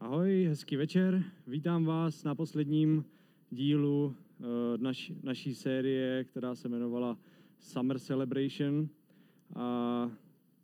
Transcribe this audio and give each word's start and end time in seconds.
Ahoj, 0.00 0.44
hezký 0.48 0.76
večer. 0.76 1.24
Vítám 1.46 1.84
vás 1.84 2.24
na 2.24 2.34
posledním 2.34 3.04
dílu 3.50 4.04
uh, 4.38 4.46
naš, 4.76 5.12
naší 5.22 5.54
série, 5.54 6.24
která 6.24 6.54
se 6.54 6.68
jmenovala 6.68 7.18
Summer 7.58 7.98
Celebration. 7.98 8.88
A 9.54 10.10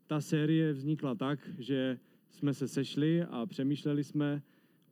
ta 0.07 0.21
série 0.21 0.73
vznikla 0.73 1.15
tak, 1.15 1.51
že 1.59 1.99
jsme 2.31 2.55
se 2.55 2.69
sešli 2.69 3.23
a 3.23 3.47
přemýšleli 3.47 4.05
jsme 4.05 4.43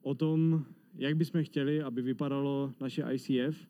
o 0.03 0.15
tom, 0.15 0.65
jak 0.95 1.17
bychom 1.17 1.45
chtěli, 1.45 1.83
aby 1.83 2.03
vypadalo 2.03 2.73
naše 2.81 3.05
ICF. 3.13 3.69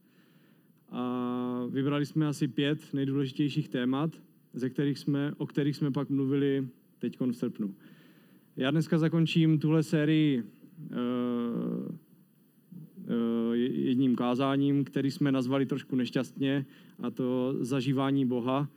A 0.88 1.66
vybrali 1.70 2.06
jsme 2.06 2.26
asi 2.26 2.48
pět 2.48 2.94
nejdůležitějších 2.94 3.68
témat, 3.68 4.22
ze 4.52 4.70
kterých 4.70 4.98
jsme, 4.98 5.32
o 5.36 5.46
kterých 5.46 5.76
jsme 5.76 5.90
pak 5.90 6.10
mluvili 6.10 6.68
teď 6.98 7.20
v 7.20 7.32
srpnu. 7.32 7.74
Já 8.56 8.70
dneska 8.70 8.98
zakončím 8.98 9.58
tuhle 9.58 9.82
sérii 9.82 10.44
jedním 13.90 14.16
kázáním, 14.16 14.84
který 14.84 15.10
jsme 15.10 15.32
nazvali 15.32 15.66
trošku 15.66 15.96
nešťastně, 15.96 16.66
a 17.02 17.10
to 17.10 17.54
zažívání 17.60 18.26
Boha. 18.26 18.68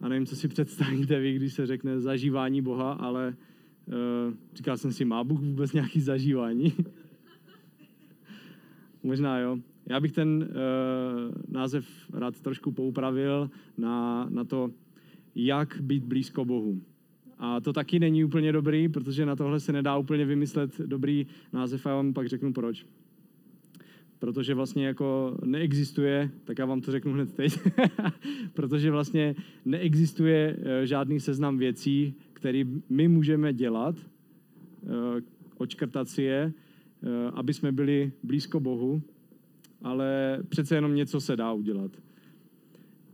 A 0.00 0.08
nevím, 0.08 0.26
co 0.26 0.36
si 0.36 0.48
představíte 0.54 1.20
vy, 1.20 1.34
když 1.34 1.54
se 1.54 1.66
řekne 1.66 2.00
zažívání 2.00 2.62
Boha, 2.62 2.92
ale 2.92 3.36
uh, 3.86 4.34
říkal 4.54 4.76
jsem 4.76 4.92
si, 4.92 5.04
má 5.04 5.24
Bůh 5.24 5.40
vůbec 5.40 5.72
nějaký 5.72 6.00
zažívání? 6.00 6.74
Možná 9.02 9.38
jo. 9.38 9.58
Já 9.86 10.00
bych 10.00 10.12
ten 10.12 10.48
název 11.48 11.86
rád 12.12 12.40
trošku 12.40 12.72
poupravil 12.72 13.50
na, 13.78 14.26
na 14.30 14.44
to, 14.44 14.70
jak 15.34 15.80
být 15.80 16.04
blízko 16.04 16.44
Bohu. 16.44 16.80
A 17.42 17.60
to 17.60 17.72
taky 17.72 17.98
není 17.98 18.24
úplně 18.24 18.52
dobrý, 18.52 18.88
protože 18.88 19.26
na 19.26 19.36
tohle 19.36 19.60
se 19.60 19.72
nedá 19.72 19.96
úplně 19.96 20.24
vymyslet 20.24 20.78
dobrý 20.78 21.26
název 21.52 21.86
a 21.86 21.88
já 21.88 21.96
vám 21.96 22.12
pak 22.12 22.28
řeknu 22.28 22.52
proč. 22.52 22.86
Protože 24.18 24.54
vlastně 24.54 24.86
jako 24.86 25.38
neexistuje, 25.44 26.30
tak 26.44 26.58
já 26.58 26.66
vám 26.66 26.80
to 26.80 26.92
řeknu 26.92 27.12
hned 27.12 27.34
teď, 27.34 27.58
protože 28.54 28.90
vlastně 28.90 29.34
neexistuje 29.64 30.56
eh, 30.62 30.86
žádný 30.86 31.20
seznam 31.20 31.58
věcí, 31.58 32.14
který 32.32 32.64
my 32.88 33.08
můžeme 33.08 33.52
dělat, 33.52 33.96
eh, 33.98 35.22
očkrtat 35.56 36.08
si 36.08 36.22
je, 36.22 36.52
eh, 37.02 37.30
aby 37.34 37.54
jsme 37.54 37.72
byli 37.72 38.12
blízko 38.22 38.60
Bohu, 38.60 39.02
ale 39.82 40.38
přece 40.48 40.74
jenom 40.74 40.94
něco 40.94 41.20
se 41.20 41.36
dá 41.36 41.52
udělat. 41.52 41.90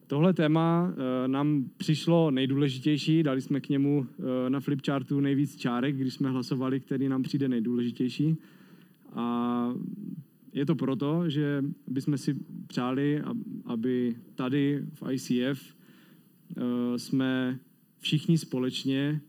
Tohle 0.06 0.34
téma 0.34 0.88
uh, 0.88 0.94
nám 1.26 1.64
přišlo 1.76 2.30
nejdůležitější, 2.30 3.22
dali 3.22 3.40
jsme 3.40 3.60
k 3.60 3.68
němu 3.68 3.98
uh, 3.98 4.06
na 4.48 4.60
flipchartu 4.60 5.20
nejvíc 5.20 5.56
čárek, 5.56 5.96
když 5.96 6.14
jsme 6.14 6.30
hlasovali, 6.30 6.80
který 6.80 7.08
nám 7.08 7.22
přijde 7.22 7.48
nejdůležitější. 7.48 8.36
A 9.14 9.74
je 10.52 10.66
to 10.66 10.74
proto, 10.74 11.30
že 11.30 11.64
bychom 11.86 12.18
si 12.18 12.36
přáli, 12.66 13.22
aby 13.64 14.16
tady 14.34 14.84
v 14.94 15.12
ICF 15.12 15.77
eh, 16.56 16.98
jsme 16.98 17.58
všichni 17.98 18.38
společně, 18.38 19.20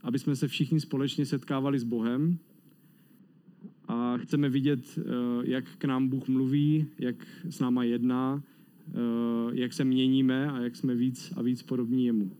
aby 0.00 0.18
jsme 0.18 0.36
se 0.36 0.48
všichni 0.48 0.80
společně 0.80 1.26
setkávali 1.26 1.78
s 1.78 1.84
Bohem. 1.84 2.38
A 3.88 4.16
chceme 4.16 4.48
vidět, 4.48 4.98
jak 5.42 5.64
k 5.78 5.84
nám 5.84 6.08
Bůh 6.08 6.28
mluví, 6.28 6.86
jak 6.98 7.26
s 7.50 7.60
náma 7.60 7.84
jedná, 7.84 8.42
Eh, 8.42 8.53
jak 9.52 9.72
se 9.72 9.84
měníme 9.84 10.50
a 10.50 10.60
jak 10.60 10.76
jsme 10.76 10.94
víc 10.94 11.32
a 11.36 11.42
víc 11.42 11.62
podobní 11.62 12.06
jemu. 12.06 12.36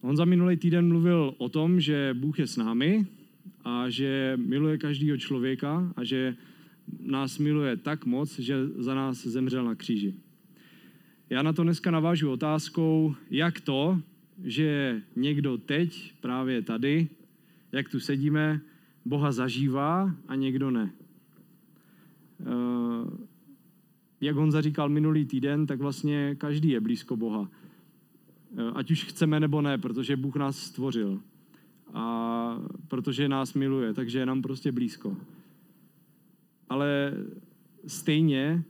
On 0.00 0.16
za 0.16 0.24
minulý 0.24 0.56
týden 0.56 0.88
mluvil 0.88 1.34
o 1.38 1.48
tom, 1.48 1.80
že 1.80 2.14
Bůh 2.18 2.38
je 2.38 2.46
s 2.46 2.56
námi 2.56 3.06
a 3.64 3.90
že 3.90 4.32
miluje 4.36 4.78
každého 4.78 5.16
člověka 5.16 5.92
a 5.96 6.04
že 6.04 6.36
nás 7.00 7.38
miluje 7.38 7.76
tak 7.76 8.06
moc, 8.06 8.38
že 8.38 8.66
za 8.66 8.94
nás 8.94 9.26
zemřel 9.26 9.64
na 9.64 9.74
kříži. 9.74 10.14
Já 11.30 11.42
na 11.42 11.52
to 11.52 11.62
dneska 11.62 11.90
navážu 11.90 12.30
otázkou, 12.30 13.14
jak 13.30 13.60
to, 13.60 14.00
že 14.44 15.00
někdo 15.16 15.58
teď, 15.58 16.12
právě 16.20 16.62
tady, 16.62 17.08
jak 17.72 17.88
tu 17.88 18.00
sedíme, 18.00 18.60
Boha 19.04 19.32
zažívá 19.32 20.14
a 20.28 20.34
někdo 20.34 20.70
ne. 20.70 20.92
Eh, 22.40 22.44
jak 24.20 24.36
Honza 24.36 24.60
říkal 24.60 24.88
minulý 24.88 25.24
týden, 25.24 25.66
tak 25.66 25.78
vlastně 25.78 26.34
každý 26.38 26.68
je 26.68 26.80
blízko 26.80 27.16
Boha. 27.16 27.50
Eh, 28.56 28.70
ať 28.74 28.90
už 28.90 29.04
chceme 29.04 29.40
nebo 29.40 29.62
ne, 29.62 29.78
protože 29.78 30.16
Bůh 30.16 30.36
nás 30.36 30.58
stvořil. 30.58 31.20
A 31.94 32.56
protože 32.88 33.28
nás 33.28 33.54
miluje, 33.54 33.94
takže 33.94 34.18
je 34.18 34.26
nám 34.26 34.42
prostě 34.42 34.72
blízko. 34.72 35.16
Ale 36.68 37.12
stejně 37.86 38.64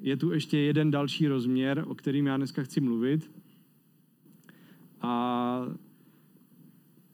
je 0.00 0.16
tu 0.16 0.32
ještě 0.32 0.58
jeden 0.58 0.90
další 0.90 1.28
rozměr, 1.28 1.84
o 1.86 1.94
kterým 1.94 2.26
já 2.26 2.36
dneska 2.36 2.62
chci 2.62 2.80
mluvit. 2.80 3.30
A, 5.00 5.62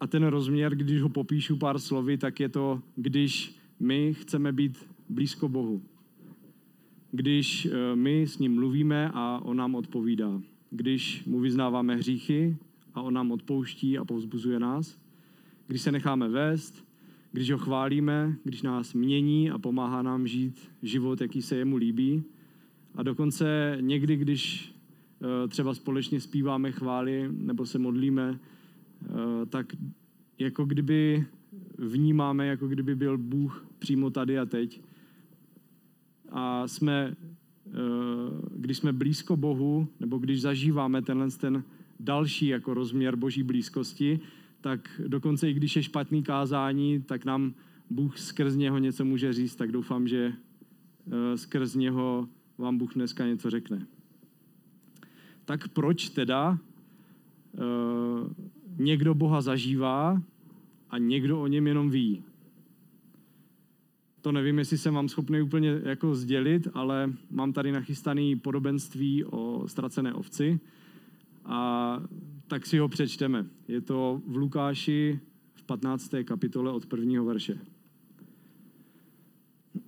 a 0.01 0.07
ten 0.07 0.25
rozměr, 0.25 0.75
když 0.75 1.03
ho 1.03 1.09
popíšu 1.09 1.57
pár 1.57 1.79
slovy, 1.79 2.19
tak 2.19 2.41
je 2.41 2.49
to, 2.49 2.83
když 2.97 3.59
my 3.81 4.15
chceme 4.15 4.53
být 4.53 4.87
blízko 5.09 5.49
Bohu 5.49 5.83
když 7.15 7.67
eh, 7.67 7.97
my 7.97 8.23
s 8.23 8.39
ním 8.39 8.55
mluvíme 8.55 9.11
a 9.15 9.41
on 9.45 9.57
nám 9.57 9.75
odpovídá. 9.75 10.41
Když 10.71 11.25
mu 11.25 11.41
vyznáváme 11.41 11.97
hříchy 11.97 12.57
a 12.95 13.03
on 13.03 13.15
nám 13.15 13.33
odpouští 13.33 13.99
a 13.99 14.05
povzbuzuje 14.05 14.61
nás. 14.61 14.99
Když 15.67 15.83
se 15.83 15.93
necháme 15.93 16.29
vést, 16.29 16.85
když 17.33 17.51
ho 17.51 17.59
chválíme, 17.59 18.37
když 18.45 18.63
nás 18.63 18.95
mění 18.95 19.51
a 19.51 19.59
pomáhá 19.59 20.03
nám 20.03 20.27
žít 20.27 20.71
život, 20.83 21.21
jaký 21.21 21.43
se 21.43 21.57
jemu 21.57 21.77
líbí. 21.77 22.25
A 22.95 23.03
dokonce 23.03 23.79
někdy, 23.81 24.17
když 24.17 24.75
eh, 25.23 25.49
třeba 25.49 25.75
společně 25.75 26.21
zpíváme 26.21 26.73
chvály 26.73 27.29
nebo 27.31 27.67
se 27.67 27.79
modlíme, 27.79 28.39
eh, 29.03 29.47
tak 29.47 29.67
jako 30.39 30.65
kdyby 30.65 31.25
vnímáme, 31.79 32.47
jako 32.47 32.69
kdyby 32.69 32.95
byl 32.95 33.19
Bůh 33.19 33.67
přímo 33.79 34.11
tady 34.11 34.39
a 34.39 34.47
teď 34.47 34.81
a 36.35 36.69
jsme, 36.69 37.17
eh, 37.67 37.71
když 38.57 38.79
jsme 38.79 38.93
blízko 38.93 39.37
Bohu, 39.37 39.89
nebo 40.01 40.19
když 40.19 40.41
zažíváme 40.41 41.03
tenhle 41.03 41.31
ten 41.31 41.65
další 42.01 42.47
jako 42.47 42.75
rozměr 42.75 43.17
boží 43.17 43.43
blízkosti, 43.43 44.21
tak 44.61 45.01
dokonce 45.07 45.51
i 45.51 45.55
když 45.55 45.77
je 45.77 45.83
špatný 45.83 46.23
kázání, 46.23 47.03
tak 47.03 47.25
nám 47.25 47.55
Bůh 47.91 48.19
skrz 48.19 48.55
něho 48.55 48.79
něco 48.79 49.05
může 49.05 49.33
říct, 49.33 49.57
tak 49.57 49.73
doufám, 49.73 50.09
že 50.09 50.33
eh, 50.33 51.37
skrz 51.39 51.75
něho 51.75 52.29
vám 52.59 52.79
Bůh 52.79 52.95
dneska 52.95 53.27
něco 53.27 53.51
řekne. 53.51 53.87
Tak 55.45 55.69
proč 55.69 56.09
teda 56.09 56.59
eh, 57.55 57.61
někdo 58.77 59.15
Boha 59.15 59.41
zažívá 59.41 60.23
a 60.91 60.99
někdo 60.99 61.43
o 61.43 61.47
něm 61.47 61.67
jenom 61.67 61.91
ví? 61.91 62.23
To 64.25 64.33
nevím, 64.33 64.59
jestli 64.59 64.79
jsem 64.79 64.95
vám 64.95 65.09
schopný 65.09 65.43
úplně 65.43 65.81
jako 65.85 66.15
sdělit, 66.15 66.69
ale 66.75 67.13
mám 67.31 67.53
tady 67.53 67.73
nachystaný 67.73 68.37
podobenství 68.37 69.25
o 69.25 69.65
ztracené 69.69 70.15
ovci 70.15 70.61
a 71.45 72.03
tak 72.49 72.67
si 72.67 72.79
ho 72.79 72.89
přečteme. 72.89 73.47
Je 73.69 73.81
to 73.81 74.23
v 74.27 74.37
Lukáši 74.37 75.21
v 75.55 75.63
15. 75.63 76.15
kapitole 76.25 76.73
od 76.73 76.87
prvního 76.87 77.25
verše. 77.25 77.59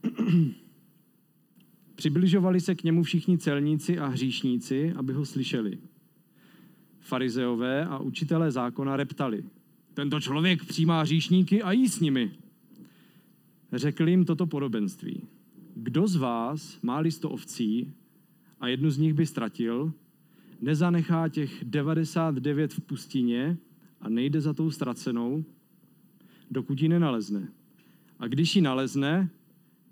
Přibližovali 1.94 2.60
se 2.60 2.74
k 2.74 2.84
němu 2.84 3.02
všichni 3.02 3.38
celníci 3.38 3.98
a 3.98 4.06
hříšníci, 4.06 4.92
aby 4.96 5.12
ho 5.12 5.26
slyšeli. 5.26 5.78
Farizeové 7.00 7.86
a 7.86 7.98
učitelé 7.98 8.50
zákona 8.50 8.96
reptali. 8.96 9.44
Tento 9.94 10.20
člověk 10.20 10.64
přijímá 10.64 11.02
hříšníky 11.02 11.62
a 11.62 11.72
jí 11.72 11.88
s 11.88 12.00
nimi. 12.00 12.45
Řekl 13.72 14.08
jim 14.08 14.24
toto 14.24 14.46
podobenství. 14.46 15.22
Kdo 15.74 16.06
z 16.06 16.16
vás 16.16 16.78
má 16.82 16.98
listo 16.98 17.30
ovcí 17.30 17.92
a 18.60 18.68
jednu 18.68 18.90
z 18.90 18.98
nich 18.98 19.14
by 19.14 19.26
ztratil, 19.26 19.92
nezanechá 20.60 21.28
těch 21.28 21.64
99 21.64 22.72
v 22.72 22.80
pustině 22.80 23.58
a 24.00 24.08
nejde 24.08 24.40
za 24.40 24.52
tou 24.52 24.70
ztracenou, 24.70 25.44
dokud 26.50 26.82
ji 26.82 26.88
nenalezne. 26.88 27.48
A 28.18 28.26
když 28.26 28.56
ji 28.56 28.62
nalezne, 28.62 29.30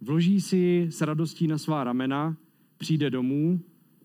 vloží 0.01 0.41
si 0.41 0.57
ji 0.57 0.93
s 0.93 1.01
radostí 1.01 1.47
na 1.47 1.59
svá 1.59 1.85
ramena, 1.85 2.37
přijde 2.77 3.11
domů, 3.11 3.61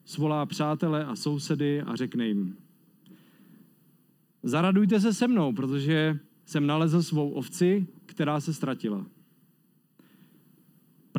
svolá 0.06 0.46
přátele 0.46 1.06
a 1.06 1.16
sousedy 1.16 1.82
a 1.82 1.96
řekne 1.96 2.28
jim, 2.28 2.58
zaradujte 4.44 5.00
se 5.00 5.14
se 5.14 5.28
mnou, 5.28 5.54
protože 5.54 6.20
jsem 6.46 6.68
nalezl 6.68 7.04
svou 7.04 7.30
ovci, 7.30 7.88
která 8.06 8.40
se 8.40 8.54
ztratila. 8.54 9.06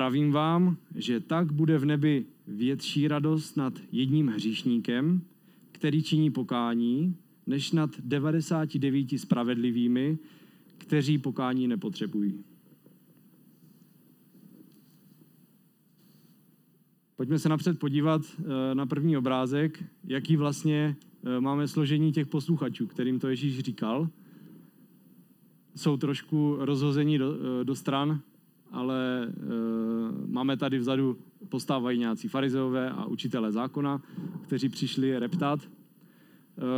Pravím 0.01 0.33
vám, 0.33 0.77
že 0.95 1.21
tak 1.21 1.53
bude 1.53 1.79
v 1.79 1.85
nebi 1.85 2.27
větší 2.47 3.09
radost 3.09 3.57
nad 3.57 3.73
jedním 3.93 4.29
hříšníkem, 4.29 5.23
který 5.73 6.03
činí 6.03 6.31
pokání, 6.31 7.17
než 7.47 7.73
nad 7.73 7.91
99 8.01 9.09
spravedlivými, 9.17 10.19
kteří 10.79 11.19
pokání 11.19 11.69
nepotřebují. 11.69 12.45
Pojďme 17.17 17.39
se 17.39 17.49
napřed 17.49 17.79
podívat 17.79 18.23
eh, 18.39 18.75
na 18.75 18.87
první 18.87 19.17
obrázek, 19.17 19.85
jaký 20.05 20.37
vlastně 20.37 20.97
eh, 21.25 21.41
máme 21.41 21.69
složení 21.69 22.13
těch 22.13 22.27
posluchačů, 22.27 22.87
kterým 22.87 23.19
to 23.19 23.29
Ježíš 23.29 23.59
říkal. 23.59 24.09
Jsou 25.77 25.97
trošku 25.97 26.57
rozhození 26.59 27.19
do, 27.19 27.35
eh, 27.35 27.65
do 27.65 27.75
stran, 27.75 28.21
ale 28.71 29.29
máme 30.31 30.57
tady 30.57 30.79
vzadu, 30.79 31.19
postávají 31.49 31.99
nějací 31.99 32.29
farizeové 32.29 32.91
a 32.91 33.05
učitelé 33.05 33.53
zákona, 33.53 34.03
kteří 34.43 34.69
přišli 34.69 35.19
reptat. 35.19 35.61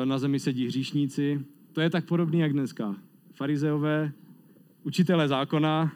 Na 0.04 0.18
zemi 0.18 0.40
sedí 0.40 0.66
hříšníci. 0.66 1.44
To 1.72 1.80
je 1.80 1.90
tak 1.90 2.06
podobný, 2.06 2.38
jak 2.38 2.52
dneska. 2.52 2.96
Farizeové, 3.32 4.12
učitelé 4.82 5.28
zákona, 5.28 5.92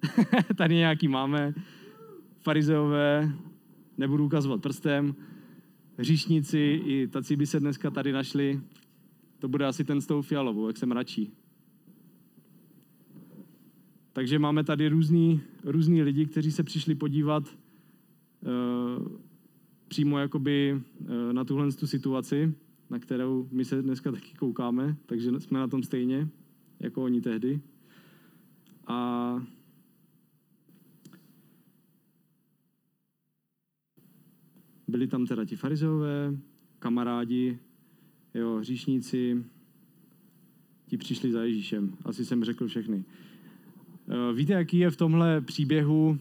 tady 0.56 0.74
nějaký 0.74 1.08
máme, 1.08 1.54
farizeové, 2.40 3.32
nebudu 3.98 4.24
ukazovat 4.24 4.62
prstem, 4.62 5.14
hříšníci 5.96 6.82
i 6.84 7.08
tací 7.08 7.36
by 7.36 7.46
se 7.46 7.60
dneska 7.60 7.90
tady 7.90 8.12
našli, 8.12 8.60
to 9.38 9.48
bude 9.48 9.66
asi 9.66 9.84
ten 9.84 10.00
s 10.00 10.06
tou 10.06 10.22
fialovou, 10.22 10.66
jak 10.66 10.76
jsem 10.76 10.92
radší. 10.92 11.32
Takže 14.16 14.38
máme 14.38 14.64
tady 14.64 14.88
různý, 14.88 15.40
různý 15.64 16.02
lidi, 16.02 16.26
kteří 16.26 16.52
se 16.52 16.62
přišli 16.62 16.94
podívat 16.94 17.56
uh, 18.40 19.08
přímo 19.88 20.18
jakoby 20.18 20.82
uh, 21.00 21.32
na 21.32 21.44
tuhle 21.44 21.72
tu 21.72 21.86
situaci, 21.86 22.54
na 22.90 22.98
kterou 22.98 23.48
my 23.52 23.64
se 23.64 23.82
dneska 23.82 24.12
taky 24.12 24.34
koukáme, 24.38 24.96
takže 25.06 25.40
jsme 25.40 25.58
na 25.58 25.68
tom 25.68 25.82
stejně, 25.82 26.28
jako 26.80 27.04
oni 27.04 27.20
tehdy. 27.20 27.60
A 28.86 29.46
Byli 34.88 35.06
tam 35.06 35.26
teda 35.26 35.44
ti 35.44 35.56
farizeové, 35.56 36.36
kamarádi, 36.78 37.58
jo, 38.34 38.56
hříšníci, 38.56 39.44
ti 40.86 40.96
přišli 40.96 41.32
za 41.32 41.44
Ježíšem. 41.44 41.96
Asi 42.04 42.24
jsem 42.24 42.44
řekl 42.44 42.68
všechny. 42.68 43.04
Eh, 44.08 44.32
víte, 44.34 44.52
jaký 44.52 44.78
je 44.78 44.90
v 44.90 44.96
tomhle 44.96 45.40
příběhu 45.40 46.18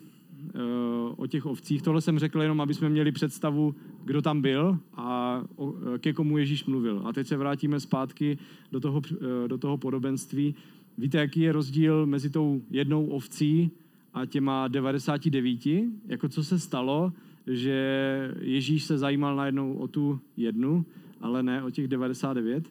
eh, 0.55 0.59
o 1.15 1.27
těch 1.27 1.45
ovcích? 1.45 1.81
Tohle 1.81 2.01
jsem 2.01 2.19
řekl 2.19 2.41
jenom, 2.41 2.61
aby 2.61 2.73
jsme 2.73 2.89
měli 2.89 3.11
představu, 3.11 3.75
kdo 4.05 4.21
tam 4.21 4.41
byl 4.41 4.79
a 4.93 5.41
eh, 5.93 5.99
ke 5.99 6.13
komu 6.13 6.37
Ježíš 6.37 6.65
mluvil. 6.65 7.01
A 7.05 7.13
teď 7.13 7.27
se 7.27 7.37
vrátíme 7.37 7.79
zpátky 7.79 8.37
do 8.71 8.79
toho, 8.79 9.01
do 9.47 9.57
toho 9.57 9.77
podobenství. 9.77 10.55
Víte, 10.97 11.17
jaký 11.17 11.39
je 11.39 11.51
rozdíl 11.51 12.05
mezi 12.05 12.29
tou 12.29 12.61
jednou 12.71 13.05
ovcí 13.05 13.71
a 14.13 14.25
těma 14.25 14.67
99? 14.67 15.59
Jako 16.07 16.29
co 16.29 16.43
se 16.43 16.59
stalo, 16.59 17.13
že 17.47 18.35
Ježíš 18.39 18.83
se 18.83 18.97
zajímal 18.97 19.35
najednou 19.35 19.73
o 19.73 19.87
tu 19.87 20.19
jednu, 20.37 20.85
ale 21.21 21.43
ne 21.43 21.63
o 21.63 21.69
těch 21.69 21.87
99. 21.87 22.69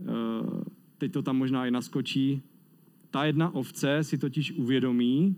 Eh, 0.00 0.64
teď 0.98 1.12
to 1.12 1.22
tam 1.22 1.36
možná 1.36 1.66
i 1.66 1.70
naskočí. 1.70 2.42
Ta 3.16 3.24
jedna 3.24 3.54
ovce 3.54 4.04
si 4.04 4.18
totiž 4.18 4.52
uvědomí, 4.52 5.36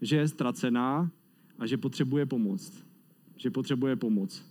že 0.00 0.16
je 0.16 0.28
ztracená 0.28 1.10
a 1.58 1.66
že 1.66 1.76
potřebuje 1.76 2.26
pomoc. 2.26 2.84
Že 3.36 3.50
potřebuje 3.50 3.96
pomoc. 3.96 4.44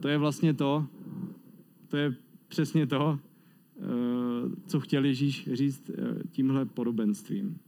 To 0.00 0.08
je 0.08 0.18
vlastně 0.18 0.54
to, 0.54 0.86
to 1.88 1.96
je 1.96 2.14
přesně 2.48 2.86
to, 2.86 3.18
eh, 3.76 3.82
co 4.66 4.80
chtěl 4.80 5.04
Ježíš 5.04 5.48
říct 5.52 5.90
eh, 5.90 5.94
tímhle 6.30 6.64
podobenstvím. 6.64 7.58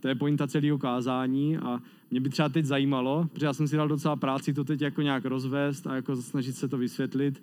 To 0.00 0.08
je 0.08 0.14
pointa 0.14 0.46
celého 0.46 0.78
kázání 0.78 1.56
a 1.56 1.82
mě 2.10 2.20
by 2.20 2.28
třeba 2.28 2.48
teď 2.48 2.64
zajímalo, 2.64 3.28
protože 3.32 3.46
já 3.46 3.52
jsem 3.52 3.68
si 3.68 3.76
dal 3.76 3.88
docela 3.88 4.16
práci 4.16 4.54
to 4.54 4.64
teď 4.64 4.80
jako 4.80 5.02
nějak 5.02 5.24
rozvést 5.24 5.86
a 5.86 5.94
jako 5.94 6.16
snažit 6.16 6.56
se 6.56 6.68
to 6.68 6.78
vysvětlit, 6.78 7.42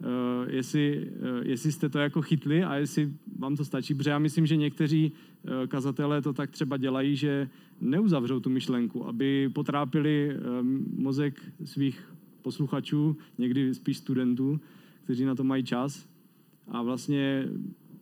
uh, 0.00 0.06
jestli, 0.48 1.10
uh, 1.10 1.46
jestli 1.46 1.72
jste 1.72 1.88
to 1.88 1.98
jako 1.98 2.22
chytli 2.22 2.64
a 2.64 2.74
jestli 2.74 3.12
vám 3.38 3.56
to 3.56 3.64
stačí, 3.64 3.94
protože 3.94 4.10
já 4.10 4.18
myslím, 4.18 4.46
že 4.46 4.56
někteří 4.56 5.12
uh, 5.12 5.66
kazatelé 5.66 6.22
to 6.22 6.32
tak 6.32 6.50
třeba 6.50 6.76
dělají, 6.76 7.16
že 7.16 7.48
neuzavřou 7.80 8.40
tu 8.40 8.50
myšlenku, 8.50 9.06
aby 9.06 9.48
potrápili 9.48 10.36
mozek 10.96 11.42
svých 11.64 12.14
posluchačů, 12.42 13.16
někdy 13.38 13.74
spíš 13.74 13.96
studentů, 13.96 14.60
kteří 15.04 15.24
na 15.24 15.34
to 15.34 15.44
mají 15.44 15.64
čas 15.64 16.08
a 16.68 16.82
vlastně 16.82 17.48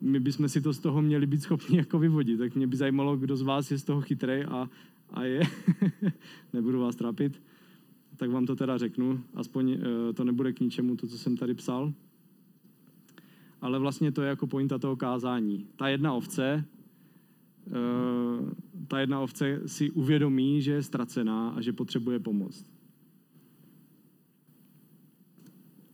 my 0.01 0.21
bychom 0.21 0.49
si 0.49 0.61
to 0.61 0.73
z 0.73 0.79
toho 0.79 1.03
měli 1.03 1.27
být 1.27 1.43
schopni 1.43 1.77
jako 1.83 1.99
vyvodit. 1.99 2.39
Tak 2.39 2.55
mě 2.55 2.67
by 2.67 2.77
zajímalo, 2.77 3.17
kdo 3.17 3.37
z 3.37 3.43
vás 3.43 3.71
je 3.71 3.79
z 3.79 3.85
toho 3.85 4.01
chytrý 4.01 4.45
a, 4.45 4.69
a 5.11 5.25
je. 5.25 5.43
Nebudu 6.53 6.81
vás 6.81 6.97
trápit. 6.97 7.43
Tak 8.17 8.31
vám 8.31 8.47
to 8.47 8.57
teda 8.57 8.79
řeknu. 8.79 9.21
Aspoň 9.35 9.73
uh, 9.73 9.79
to 10.15 10.25
nebude 10.25 10.53
k 10.53 10.61
ničemu, 10.61 10.97
to, 10.97 11.07
co 11.07 11.19
jsem 11.19 11.37
tady 11.37 11.55
psal. 11.55 11.93
Ale 13.61 13.79
vlastně 13.79 14.13
to 14.13 14.23
je 14.23 14.29
jako 14.29 14.47
pointa 14.47 14.79
toho 14.79 14.97
kázání. 14.97 15.67
Ta 15.77 15.89
jedna 15.89 16.13
ovce, 16.13 16.65
uh, 17.67 18.51
ta 18.89 19.01
jedna 19.01 19.21
ovce 19.21 19.61
si 19.67 19.91
uvědomí, 19.91 20.63
že 20.63 20.73
je 20.73 20.83
ztracená 20.83 21.49
a 21.49 21.61
že 21.61 21.73
potřebuje 21.73 22.19
pomoc. 22.19 22.65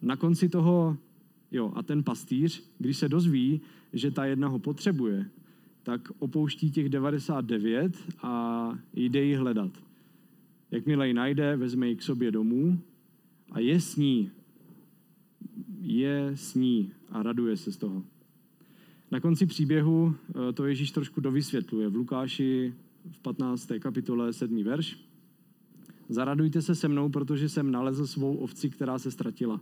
Na 0.03 0.17
konci 0.17 0.49
toho 0.49 0.97
Jo, 1.53 1.73
a 1.75 1.83
ten 1.83 2.03
pastýř, 2.03 2.71
když 2.79 2.97
se 2.97 3.09
dozví, 3.09 3.61
že 3.93 4.11
ta 4.11 4.25
jedna 4.25 4.49
ho 4.49 4.59
potřebuje, 4.59 5.31
tak 5.83 6.09
opouští 6.19 6.71
těch 6.71 6.89
99 6.89 7.97
a 8.23 8.79
jde 8.95 9.25
ji 9.25 9.35
hledat. 9.35 9.71
Jakmile 10.73 11.09
ji 11.09 11.15
najde, 11.15 11.57
vezme 11.57 11.89
ji 11.89 11.97
k 11.97 12.03
sobě 12.03 12.31
domů 12.31 12.81
a 13.51 13.61
je 13.61 13.81
s 13.81 13.97
ní. 13.97 14.31
Je 15.81 16.33
s 16.35 16.55
ní 16.55 16.93
a 17.09 17.23
raduje 17.23 17.57
se 17.57 17.73
z 17.73 17.77
toho. 17.77 18.05
Na 19.11 19.21
konci 19.21 19.47
příběhu 19.47 20.15
eh, 20.15 20.53
to 20.53 20.67
Ježíš 20.67 20.91
trošku 20.91 21.21
dovysvětluje. 21.21 21.89
V 21.89 21.97
Lukáši 21.97 22.75
v 23.11 23.19
15. 23.19 23.73
kapitole 23.79 24.33
7. 24.33 24.63
verš. 24.65 24.99
Zaradujte 26.09 26.63
se 26.63 26.75
se 26.75 26.89
mnou, 26.89 27.09
protože 27.09 27.49
jsem 27.49 27.71
nalezl 27.71 28.07
svou 28.07 28.37
ovci, 28.37 28.71
která 28.71 28.99
se 28.99 29.11
ztratila. 29.11 29.61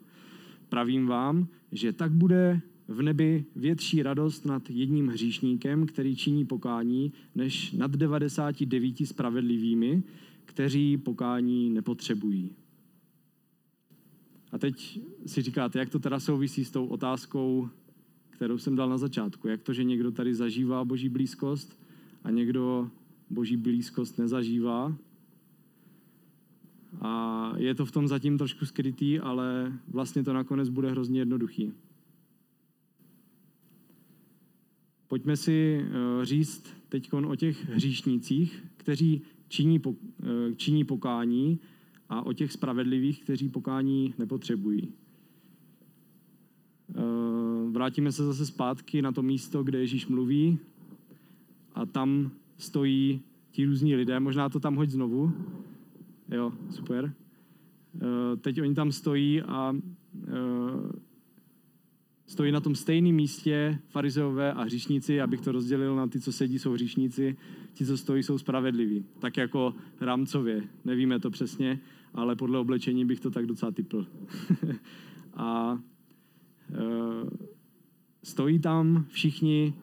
Pravím 0.69 1.07
vám, 1.07 1.49
že 1.73 1.93
tak 1.93 2.13
bude 2.13 2.61
v 2.89 3.03
nebi 3.03 3.45
větší 3.57 4.03
radost 4.03 4.47
nad 4.47 4.71
jedním 4.71 5.09
hříšníkem, 5.09 5.87
který 5.87 6.17
činí 6.17 6.45
pokání, 6.45 7.13
než 7.35 7.73
nad 7.73 7.91
99 7.91 8.97
spravedlivými, 9.05 10.03
kteří 10.51 10.97
pokání 10.97 11.71
nepotřebují. 11.71 12.51
A 14.53 14.59
teď 14.59 15.01
si 15.27 15.43
říkáte, 15.43 15.79
jak 15.79 15.89
to 15.89 15.99
teda 15.99 16.21
souvisí 16.21 16.65
s 16.65 16.71
tou 16.71 16.87
otázkou, 16.87 17.69
kterou 18.31 18.59
jsem 18.59 18.77
dal 18.77 18.89
na 18.89 18.99
začátku. 18.99 19.49
Jak 19.49 19.63
to, 19.63 19.73
že 19.73 19.85
někdo 19.85 20.11
tady 20.11 20.35
zažívá 20.35 20.85
boží 20.85 21.09
blízkost 21.09 21.79
a 22.25 22.31
někdo 22.31 22.91
boží 23.31 23.57
blízkost 23.57 24.19
nezažívá? 24.19 24.97
A 27.01 27.53
je 27.57 27.75
to 27.75 27.87
v 27.87 27.93
tom 27.93 28.09
zatím 28.09 28.39
trošku 28.39 28.67
skrytý, 28.67 29.21
ale 29.21 29.73
vlastně 29.89 30.25
to 30.25 30.33
nakonec 30.33 30.69
bude 30.69 30.91
hrozně 30.91 31.21
jednoduchý. 31.21 31.73
Pojďme 35.09 35.37
si 35.37 35.81
eh, 35.83 36.25
říct 36.25 36.67
teď 36.89 37.13
o 37.13 37.37
těch 37.37 37.69
hříšnících, 37.69 38.65
kteří 38.77 39.23
činí, 39.51 39.81
eh, 39.87 40.55
činí 40.57 40.85
pokání 40.85 41.61
a 42.09 42.27
o 42.27 42.33
těch 42.33 42.53
spravedlivých, 42.53 43.21
kteří 43.21 43.49
pokání 43.49 44.15
nepotřebují. 44.19 44.89
Eh, 46.95 47.71
vrátíme 47.71 48.13
se 48.13 48.25
zase 48.25 48.47
zpátky 48.47 49.03
na 49.03 49.13
to 49.13 49.23
místo, 49.23 49.63
kde 49.63 49.79
Ježíš 49.79 50.07
mluví 50.07 50.59
a 51.75 51.87
tam 51.87 52.31
stojí 52.59 53.21
ti 53.51 53.65
různí 53.65 53.97
lidé. 53.97 54.21
Možná 54.21 54.49
to 54.49 54.61
tam 54.61 54.77
hoď 54.77 54.91
znovu. 54.91 55.33
Jo, 56.29 56.53
super. 56.71 57.15
Eh, 57.95 58.37
teď 58.37 58.61
oni 58.61 58.75
tam 58.75 58.93
stojí 58.93 59.43
a 59.43 59.77
stojí 62.31 62.53
na 62.53 62.61
tom 62.61 62.75
stejném 62.75 63.15
místě 63.15 63.79
farizeové 63.89 64.53
a 64.53 64.63
hříšníci, 64.63 65.21
abych 65.21 65.41
to 65.41 65.53
rozdělil 65.53 65.97
na 65.97 66.07
ty, 66.07 66.21
co 66.21 66.33
sedí, 66.33 66.59
jsou 66.59 66.73
hříšníci, 66.73 67.37
ti, 67.73 67.87
co 67.87 67.97
stojí, 67.97 68.23
jsou 68.23 68.39
spravedliví. 68.39 69.05
Tak 69.19 69.37
jako 69.37 69.75
rámcově, 70.01 70.63
nevíme 70.85 71.21
to 71.21 71.31
přesně, 71.31 71.81
ale 72.15 72.37
podle 72.37 72.59
oblečení 72.59 73.05
bych 73.05 73.21
to 73.21 73.31
tak 73.31 73.47
docela 73.47 73.73
typl. 73.73 74.07
a 75.35 75.79
e, 76.73 76.77
stojí 78.23 78.59
tam 78.59 79.07
všichni, 79.09 79.75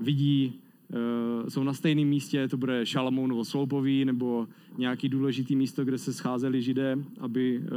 vidí 0.00 0.60
Eh, 0.94 1.50
jsou 1.50 1.62
na 1.62 1.72
stejném 1.72 2.08
místě, 2.08 2.48
to 2.48 2.56
bude 2.56 2.86
Šalamounovo 2.86 3.44
sloupový 3.44 4.04
nebo 4.04 4.48
nějaký 4.78 5.08
důležitý 5.08 5.56
místo, 5.56 5.84
kde 5.84 5.98
se 5.98 6.12
scházeli 6.12 6.62
židé, 6.62 6.98
aby 7.20 7.62
eh, 7.64 7.68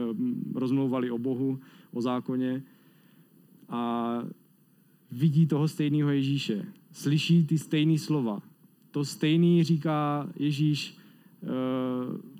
rozmlouvali 0.56 1.12
o 1.12 1.18
Bohu, 1.18 1.60
o 1.94 2.02
zákoně 2.02 2.64
a 3.70 4.22
vidí 5.12 5.48
toho 5.48 5.68
stejného 5.68 6.10
Ježíše. 6.10 6.66
slyší 6.92 7.46
ty 7.46 7.58
stejné 7.58 7.98
slova. 7.98 8.42
To 8.92 9.06
stejný 9.06 9.64
říká 9.64 10.30
Ježíš 10.36 10.98
eh, 11.44 11.48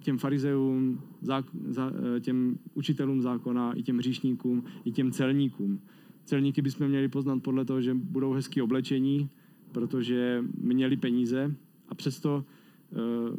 těm 0.01 0.17
farizeům, 0.17 1.01
eh, 1.29 2.19
těm 2.19 2.57
učitelům 2.74 3.22
zákona, 3.22 3.74
i 3.74 3.84
těm 3.84 3.98
hříšníkům, 3.98 4.63
i 4.86 4.91
těm 4.91 5.12
celníkům. 5.12 5.81
Celníky 6.25 6.62
bychom 6.62 6.88
měli 6.88 7.07
poznat 7.07 7.43
podle 7.43 7.65
toho, 7.65 7.81
že 7.81 7.93
budou 7.93 8.34
hezky 8.34 8.62
oblečení, 8.62 9.29
protože 9.72 10.43
měli 10.57 10.98
peníze 10.98 11.55
a 11.89 11.96
přesto 11.96 12.46
uh, 12.91 13.38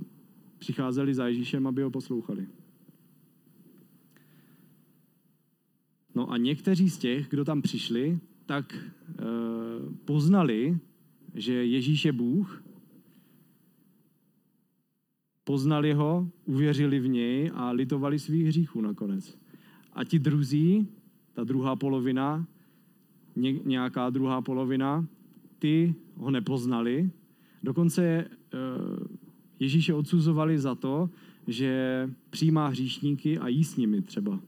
přicházeli 0.58 1.14
za 1.14 1.28
Ježíšem, 1.28 1.66
aby 1.66 1.82
ho 1.82 1.90
poslouchali. 1.90 2.46
No 6.18 6.30
a 6.30 6.36
někteří 6.36 6.90
z 6.90 6.98
těch, 6.98 7.28
kdo 7.28 7.44
tam 7.44 7.62
přišli, 7.62 8.18
tak 8.46 8.74
uh, 8.74 9.94
poznali, 10.04 10.78
že 11.34 11.52
Ježíš 11.52 12.04
je 12.04 12.12
Bůh, 12.12 12.62
poznali 15.44 15.92
ho, 15.92 16.30
uvěřili 16.44 17.00
v 17.00 17.08
něj 17.08 17.50
a 17.54 17.70
litovali 17.70 18.18
svých 18.18 18.46
hříchů 18.46 18.80
nakonec. 18.80 19.38
A 19.92 20.04
ti 20.04 20.18
druzí, 20.18 20.88
ta 21.32 21.44
druhá 21.44 21.76
polovina, 21.76 22.46
nějaká 23.64 24.10
druhá 24.10 24.42
polovina, 24.42 25.06
ty 25.58 25.94
ho 26.16 26.30
nepoznali. 26.30 27.10
Dokonce 27.62 28.02
eh, 28.04 28.28
Ježíše 29.60 29.94
odsuzovali 29.94 30.58
za 30.58 30.74
to, 30.74 31.10
že 31.46 32.10
přijímá 32.30 32.68
hříšníky 32.68 33.38
a 33.38 33.48
jí 33.48 33.64
s 33.64 33.76
nimi 33.76 34.02
třeba. 34.02 34.40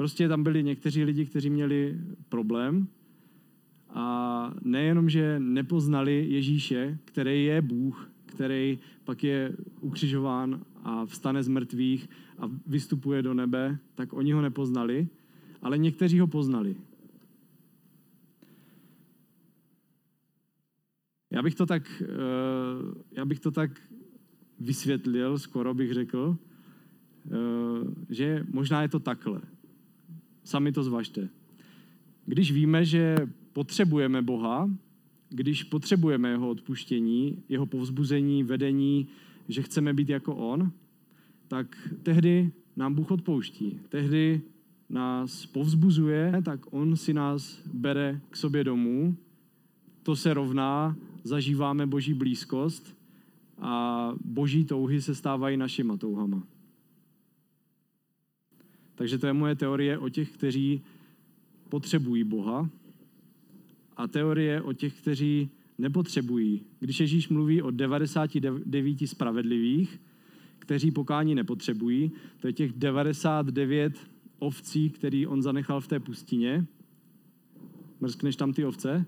Prostě 0.00 0.28
tam 0.28 0.42
byli 0.42 0.62
někteří 0.62 1.04
lidi, 1.04 1.26
kteří 1.26 1.50
měli 1.50 1.98
problém 2.28 2.88
a 3.88 4.54
nejenom, 4.62 5.10
že 5.10 5.40
nepoznali 5.40 6.26
Ježíše, 6.28 6.98
který 7.04 7.44
je 7.44 7.62
Bůh, 7.62 8.10
který 8.26 8.78
pak 9.04 9.24
je 9.24 9.56
ukřižován 9.80 10.60
a 10.84 11.06
vstane 11.06 11.42
z 11.42 11.48
mrtvých 11.48 12.08
a 12.38 12.50
vystupuje 12.66 13.22
do 13.22 13.34
nebe, 13.34 13.78
tak 13.94 14.12
oni 14.12 14.32
ho 14.32 14.42
nepoznali, 14.42 15.08
ale 15.62 15.78
někteří 15.78 16.20
ho 16.20 16.26
poznali. 16.26 16.76
Já 21.30 21.42
bych 21.42 21.54
to 21.54 21.66
tak, 21.66 22.02
eh, 22.02 22.06
já 23.12 23.24
bych 23.24 23.40
to 23.40 23.50
tak 23.50 23.70
vysvětlil, 24.60 25.38
skoro 25.38 25.74
bych 25.74 25.92
řekl, 25.92 26.36
eh, 27.26 27.30
že 28.10 28.46
možná 28.50 28.82
je 28.82 28.88
to 28.88 29.00
takhle. 29.00 29.40
Sami 30.44 30.72
to 30.72 30.82
zvažte. 30.82 31.28
Když 32.26 32.52
víme, 32.52 32.84
že 32.84 33.16
potřebujeme 33.52 34.22
Boha, 34.22 34.70
když 35.28 35.64
potřebujeme 35.64 36.28
jeho 36.28 36.50
odpuštění, 36.50 37.42
jeho 37.48 37.66
povzbuzení, 37.66 38.44
vedení, 38.44 39.08
že 39.48 39.62
chceme 39.62 39.94
být 39.94 40.08
jako 40.08 40.36
on, 40.36 40.72
tak 41.48 41.88
tehdy 42.02 42.52
nám 42.76 42.94
Bůh 42.94 43.10
odpouští. 43.10 43.80
Tehdy 43.88 44.42
nás 44.88 45.46
povzbuzuje, 45.46 46.32
tak 46.44 46.60
on 46.70 46.96
si 46.96 47.14
nás 47.14 47.62
bere 47.72 48.20
k 48.30 48.36
sobě 48.36 48.64
domů. 48.64 49.16
To 50.02 50.16
se 50.16 50.34
rovná 50.34 50.96
zažíváme 51.24 51.86
boží 51.86 52.14
blízkost 52.14 52.96
a 53.58 54.12
boží 54.24 54.64
touhy 54.64 55.02
se 55.02 55.14
stávají 55.14 55.56
našima 55.56 55.96
touhama. 55.96 56.42
Takže 59.00 59.18
to 59.18 59.26
je 59.26 59.32
moje 59.32 59.54
teorie 59.54 59.98
o 59.98 60.08
těch, 60.08 60.30
kteří 60.30 60.82
potřebují 61.68 62.24
Boha 62.24 62.70
a 63.96 64.08
teorie 64.08 64.62
o 64.62 64.72
těch, 64.72 65.00
kteří 65.00 65.50
nepotřebují. 65.78 66.64
Když 66.80 67.00
Ježíš 67.00 67.28
mluví 67.28 67.62
o 67.62 67.70
99 67.70 69.06
spravedlivých, 69.06 70.00
kteří 70.58 70.90
pokání 70.90 71.34
nepotřebují, 71.34 72.12
to 72.40 72.46
je 72.46 72.52
těch 72.52 72.72
99 72.72 74.10
ovcí, 74.38 74.90
který 74.90 75.26
on 75.26 75.42
zanechal 75.42 75.80
v 75.80 75.88
té 75.88 76.00
pustině. 76.00 76.66
Mrskneš 78.00 78.36
tam 78.36 78.52
ty 78.52 78.64
ovce? 78.64 79.06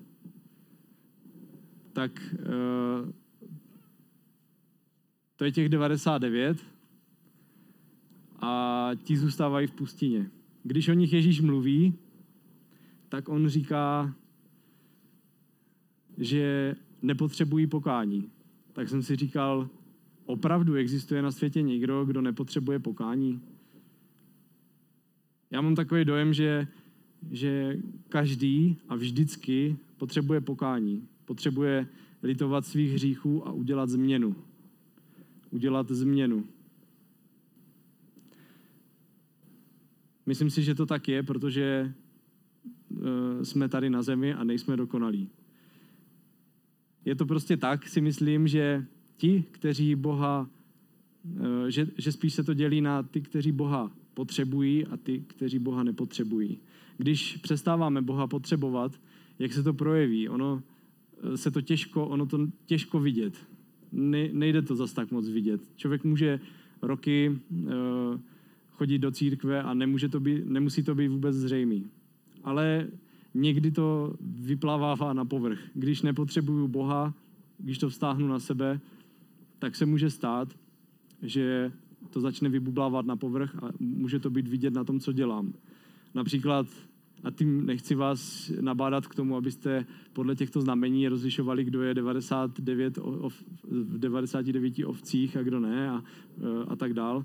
tak 1.92 2.34
uh, 2.38 3.10
to 5.36 5.44
je 5.44 5.52
těch 5.52 5.68
99 5.68 6.58
a 8.42 8.90
ti 9.04 9.16
zůstávají 9.16 9.66
v 9.66 9.72
pustině. 9.72 10.30
Když 10.62 10.88
o 10.88 10.92
nich 10.92 11.12
Ježíš 11.12 11.40
mluví, 11.40 11.94
tak 13.08 13.28
on 13.28 13.48
říká, 13.48 14.14
že 16.18 16.76
nepotřebují 17.02 17.66
pokání. 17.66 18.30
Tak 18.72 18.88
jsem 18.88 19.02
si 19.02 19.16
říkal, 19.16 19.68
opravdu 20.26 20.74
existuje 20.74 21.22
na 21.22 21.30
světě 21.30 21.62
někdo, 21.62 22.04
kdo 22.04 22.22
nepotřebuje 22.22 22.78
pokání? 22.78 23.40
Já 25.50 25.60
mám 25.60 25.74
takový 25.74 26.04
dojem, 26.04 26.32
že, 26.32 26.68
že 27.30 27.78
každý 28.08 28.76
a 28.88 28.94
vždycky 28.94 29.76
potřebuje 29.96 30.40
pokání. 30.40 31.08
Potřebuje 31.24 31.86
litovat 32.22 32.66
svých 32.66 32.92
hříchů 32.92 33.48
a 33.48 33.52
udělat 33.52 33.88
změnu. 33.88 34.36
Udělat 35.50 35.90
změnu. 35.90 36.44
Myslím 40.26 40.50
si, 40.50 40.62
že 40.62 40.74
to 40.74 40.86
tak 40.86 41.08
je, 41.08 41.22
protože 41.22 41.94
uh, 42.88 42.98
jsme 43.42 43.68
tady 43.68 43.90
na 43.90 44.02
zemi 44.02 44.34
a 44.34 44.44
nejsme 44.44 44.76
dokonalí. 44.76 45.28
Je 47.04 47.14
to 47.14 47.26
prostě 47.26 47.56
tak, 47.56 47.88
si 47.88 48.00
myslím, 48.00 48.48
že 48.48 48.86
ti, 49.16 49.44
kteří 49.50 49.94
Boha, 49.94 50.48
uh, 51.24 51.66
že, 51.68 51.88
že 51.98 52.12
spíš 52.12 52.34
se 52.34 52.44
to 52.44 52.54
dělí 52.54 52.80
na 52.80 53.02
ty, 53.02 53.20
kteří 53.20 53.52
Boha 53.52 53.90
potřebují 54.14 54.86
a 54.86 54.96
ty, 54.96 55.24
kteří 55.26 55.58
Boha 55.58 55.82
nepotřebují. 55.82 56.58
Když 56.96 57.36
přestáváme 57.36 58.02
Boha 58.02 58.26
potřebovat, 58.26 59.00
jak 59.38 59.52
se 59.52 59.62
to 59.62 59.74
projeví? 59.74 60.28
Ono 60.28 60.62
se 61.34 61.50
to 61.50 61.60
těžko, 61.60 62.06
ono 62.06 62.26
to 62.26 62.48
těžko 62.66 63.00
vidět. 63.00 63.34
Ne, 63.92 64.28
nejde 64.32 64.62
to 64.62 64.76
zas 64.76 64.92
tak 64.92 65.10
moc 65.10 65.28
vidět. 65.28 65.60
Člověk 65.76 66.04
může 66.04 66.40
roky 66.82 67.38
uh, 67.50 68.20
chodit 68.72 68.98
do 68.98 69.10
církve 69.10 69.62
a 69.62 69.74
nemůže 69.74 70.08
to 70.08 70.20
být, 70.20 70.46
nemusí 70.46 70.82
to 70.82 70.94
být 70.94 71.08
vůbec 71.08 71.36
zřejmý. 71.36 71.86
Ale 72.44 72.88
někdy 73.34 73.70
to 73.70 74.14
vyplavává 74.20 75.12
na 75.12 75.24
povrch. 75.24 75.60
Když 75.74 76.02
nepotřebuju 76.02 76.68
Boha, 76.68 77.14
když 77.58 77.78
to 77.78 77.88
vztáhnu 77.88 78.28
na 78.28 78.38
sebe, 78.38 78.80
tak 79.58 79.76
se 79.76 79.86
může 79.86 80.10
stát, 80.10 80.48
že 81.22 81.72
to 82.10 82.20
začne 82.20 82.48
vybublávat 82.48 83.06
na 83.06 83.16
povrch 83.16 83.54
a 83.62 83.70
může 83.80 84.18
to 84.18 84.30
být 84.30 84.48
vidět 84.48 84.74
na 84.74 84.84
tom, 84.84 85.00
co 85.00 85.12
dělám. 85.12 85.52
Například 86.14 86.66
a 87.24 87.30
tím 87.30 87.66
nechci 87.66 87.94
vás 87.94 88.52
nabádat 88.60 89.06
k 89.06 89.14
tomu, 89.14 89.36
abyste 89.36 89.86
podle 90.12 90.36
těchto 90.36 90.60
znamení 90.60 91.08
rozlišovali, 91.08 91.64
kdo 91.64 91.82
je 91.82 91.94
99 91.94 92.98
ov, 92.98 93.34
v 93.64 93.98
99 93.98 94.74
ovcích 94.86 95.36
a 95.36 95.42
kdo 95.42 95.60
ne 95.60 95.90
a, 95.90 96.02
e, 96.38 96.64
a 96.68 96.76
tak 96.76 96.94
dál, 96.94 97.24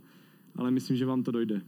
ale 0.57 0.71
myslím, 0.71 0.97
že 0.97 1.05
vám 1.05 1.23
to 1.23 1.31
dojde. 1.31 1.61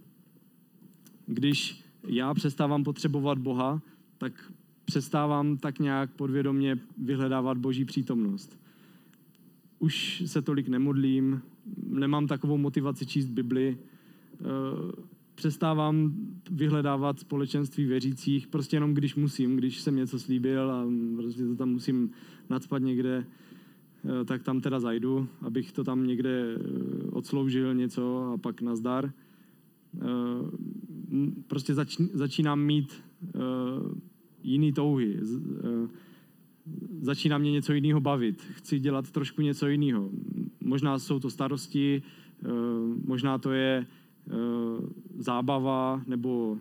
Když 1.25 1.83
já 2.07 2.33
přestávám 2.33 2.83
potřebovat 2.83 3.37
Boha, 3.37 3.81
tak 4.17 4.51
přestávám 4.85 5.57
tak 5.57 5.79
nějak 5.79 6.11
podvědomně 6.11 6.79
vyhledávat 6.97 7.57
Boží 7.57 7.85
přítomnost. 7.85 8.59
Už 9.79 10.23
se 10.25 10.41
tolik 10.41 10.67
nemodlím, 10.67 11.41
nemám 11.87 12.27
takovou 12.27 12.57
motivaci 12.57 13.05
číst 13.05 13.29
Bibli, 13.29 13.77
e, 13.77 15.09
přestávám 15.39 16.13
vyhledávat 16.51 17.19
společenství 17.19 17.85
věřících, 17.85 18.47
prostě 18.47 18.75
jenom 18.75 18.93
když 18.93 19.15
musím, 19.15 19.55
když 19.55 19.81
jsem 19.81 19.95
něco 19.95 20.19
slíbil 20.19 20.71
a 20.71 20.85
prostě 21.15 21.45
to 21.45 21.55
tam 21.55 21.69
musím 21.69 22.11
nadspat 22.49 22.81
někde, 22.81 23.17
eh, 23.17 23.58
tak 24.25 24.43
tam 24.43 24.61
teda 24.61 24.79
zajdu, 24.79 25.27
abych 25.41 25.71
to 25.71 25.83
tam 25.83 26.07
někde 26.07 26.55
eh, 26.55 26.59
odsloužil 27.11 27.75
něco 27.75 28.31
a 28.33 28.37
pak 28.37 28.61
nazdar. 28.61 29.11
Eh, 29.95 29.99
prostě 31.47 31.73
začínám 32.13 32.59
mít 32.59 33.03
jiný 34.43 34.73
touhy. 34.73 35.19
Začíná 37.01 37.37
mě 37.37 37.51
něco 37.51 37.73
jiného 37.73 37.99
bavit. 37.99 38.41
Chci 38.41 38.79
dělat 38.79 39.11
trošku 39.11 39.41
něco 39.41 39.67
jiného. 39.67 40.09
Možná 40.63 40.99
jsou 40.99 41.19
to 41.19 41.29
starosti, 41.29 42.03
možná 43.05 43.37
to 43.37 43.51
je 43.51 43.85
Eh, 44.29 44.87
zábava 45.17 46.01
nebo 46.07 46.57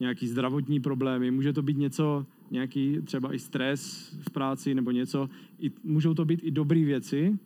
nějaký 0.00 0.28
zdravotní 0.28 0.80
problémy, 0.80 1.30
může 1.30 1.52
to 1.52 1.62
být 1.62 1.76
něco, 1.76 2.26
nějaký 2.50 3.00
třeba 3.04 3.34
i 3.34 3.38
stres 3.38 4.10
v 4.20 4.30
práci 4.30 4.74
nebo 4.74 4.90
něco, 4.90 5.30
I, 5.58 5.70
můžou 5.84 6.14
to 6.14 6.24
být 6.24 6.40
i 6.42 6.50
dobré 6.50 6.84
věci, 6.84 7.38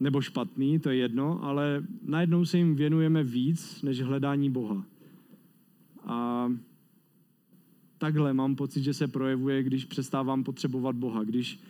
nebo 0.00 0.20
špatný, 0.20 0.78
to 0.78 0.90
je 0.90 0.96
jedno, 0.96 1.44
ale 1.44 1.84
najednou 2.02 2.44
se 2.44 2.58
jim 2.58 2.74
věnujeme 2.74 3.22
víc 3.24 3.82
než 3.82 4.00
hledání 4.00 4.50
Boha. 4.50 4.84
A 6.04 6.48
takhle 7.98 8.34
mám 8.34 8.56
pocit, 8.56 8.82
že 8.82 8.94
se 8.94 9.08
projevuje, 9.08 9.62
když 9.62 9.84
přestávám 9.84 10.44
potřebovat 10.44 10.96
Boha, 10.96 11.24
když, 11.24 11.60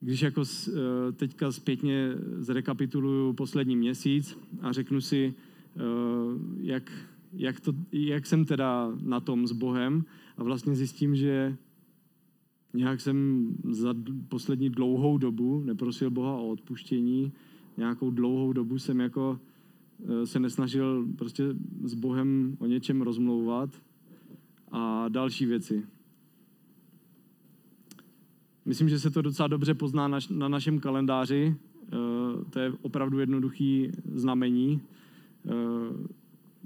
když 0.00 0.22
jako 0.22 0.42
eh, 0.42 0.72
teďka 1.12 1.52
zpětně 1.52 2.12
zrekapituluju 2.38 3.32
poslední 3.32 3.76
měsíc 3.76 4.38
a 4.60 4.72
řeknu 4.72 5.00
si, 5.00 5.34
eh, 5.76 5.80
jak, 6.60 6.92
jak, 7.36 7.60
to, 7.60 7.72
jak 7.92 8.26
jsem 8.26 8.44
teda 8.44 8.92
na 9.02 9.20
tom 9.20 9.46
s 9.46 9.52
Bohem 9.52 10.04
a 10.36 10.42
vlastně 10.42 10.74
zjistím, 10.74 11.16
že 11.16 11.56
nějak 12.74 13.00
jsem 13.00 13.48
za 13.70 13.94
poslední 14.28 14.70
dlouhou 14.70 15.18
dobu 15.18 15.62
neprosil 15.64 16.10
Boha 16.10 16.36
o 16.36 16.48
odpuštění, 16.48 17.32
nějakou 17.76 18.10
dlouhou 18.10 18.52
dobu 18.52 18.78
jsem 18.78 19.00
jako 19.00 19.40
eh, 20.04 20.26
se 20.26 20.40
nesnažil 20.40 21.06
prostě 21.18 21.44
s 21.84 21.94
Bohem 21.94 22.56
o 22.60 22.66
něčem 22.66 23.02
rozmlouvat 23.02 23.70
a 24.72 25.08
další 25.08 25.46
věci. 25.46 25.86
Myslím, 28.64 28.88
že 28.88 28.98
se 28.98 29.10
to 29.10 29.22
docela 29.22 29.48
dobře 29.48 29.74
pozná 29.74 30.08
na, 30.08 30.18
na 30.30 30.48
našem 30.48 30.78
kalendáři. 30.78 31.56
Eh, 31.56 31.90
to 32.50 32.58
je 32.58 32.72
opravdu 32.82 33.18
jednoduchý 33.18 33.90
znamení. 34.14 34.80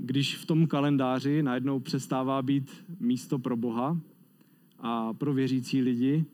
Eh, 0.01 0.07
když 0.07 0.37
v 0.37 0.47
tom 0.47 0.67
kalendáři 0.67 1.43
najednou 1.43 1.81
přestává 1.81 2.43
být 2.43 2.71
místo 3.01 3.39
pro 3.39 3.57
Boha 3.57 4.01
a 4.79 5.13
pro 5.13 5.35
věřící 5.35 5.83
lidi, 5.83 6.25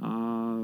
a 0.00 0.56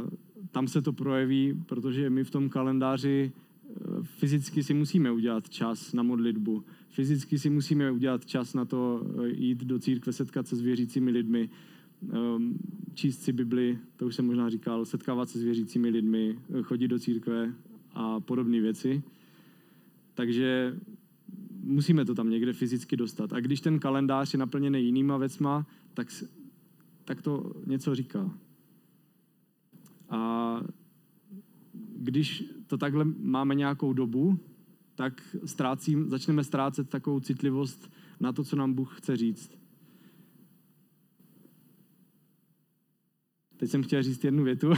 tam 0.51 0.69
se 0.69 0.83
to 0.83 0.93
projeví, 0.93 1.55
protože 1.67 2.11
my 2.11 2.25
v 2.25 2.31
tom 2.31 2.49
kalendáři 2.49 3.33
eh, 3.33 3.75
fyzicky 4.03 4.63
si 4.63 4.75
musíme 4.75 5.13
udělat 5.13 5.49
čas 5.49 5.93
na 5.93 6.03
modlitbu. 6.03 6.65
Fyzicky 6.91 7.39
si 7.39 7.51
musíme 7.51 7.91
udělat 7.91 8.27
čas 8.27 8.55
na 8.55 8.65
to 8.65 9.07
jít 9.27 9.65
do 9.65 9.79
církve, 9.79 10.13
setkat 10.13 10.47
se 10.47 10.57
s 10.57 10.61
věřícími 10.61 11.11
lidmi, 11.11 11.51
um, 12.37 12.59
číst 12.95 13.23
si 13.23 13.33
Bibli, 13.33 13.79
to 13.97 14.07
už 14.07 14.15
jsem 14.15 14.27
možná 14.27 14.51
říkal, 14.51 14.85
setkávat 14.85 15.29
se 15.29 15.39
s 15.39 15.43
věřícími 15.43 15.89
lidmi, 15.89 16.39
chodit 16.63 16.89
do 16.89 16.99
církve 16.99 17.55
a 17.95 18.21
podobné 18.21 18.61
věci. 18.61 19.03
Takže 20.15 20.75
musíme 21.69 22.05
to 22.05 22.15
tam 22.15 22.31
někde 22.31 22.53
fyzicky 22.53 22.97
dostat. 22.97 23.33
A 23.33 23.41
když 23.41 23.61
ten 23.61 23.79
kalendář 23.79 24.33
je 24.33 24.39
naplněný 24.39 24.85
jinýma 24.85 25.17
věcma, 25.17 25.67
tak, 25.95 26.09
tak 27.05 27.23
to 27.23 27.53
něco 27.67 27.95
říká. 27.95 28.31
A 30.11 30.61
když 31.97 32.45
to 32.67 32.79
takhle 32.79 33.05
máme 33.05 33.55
nějakou 33.55 33.93
dobu, 33.93 34.39
tak 34.95 35.37
ztrácím, 35.45 36.09
začneme 36.09 36.45
ztrácet 36.45 36.89
takovou 36.89 37.21
citlivost 37.21 37.91
na 38.21 38.33
to, 38.33 38.45
co 38.45 38.57
nám 38.57 38.75
Bůh 38.75 38.99
chce 38.99 39.17
říct. 39.17 39.59
Teď 43.57 43.71
jsem 43.71 43.83
chtěl 43.83 44.03
říct 44.03 44.25
jednu 44.25 44.45
větu, 44.45 44.73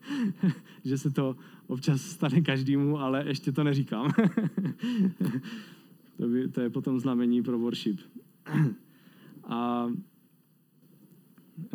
že 0.84 0.98
se 0.98 1.10
to 1.10 1.36
občas 1.66 2.02
stane 2.02 2.40
každému, 2.40 2.98
ale 2.98 3.24
ještě 3.28 3.52
to 3.52 3.64
neříkám. 3.64 4.12
to, 6.16 6.28
by, 6.28 6.48
to 6.48 6.60
je 6.60 6.70
potom 6.70 7.00
znamení 7.00 7.42
pro 7.42 7.58
worship. 7.58 8.00
A 9.44 9.86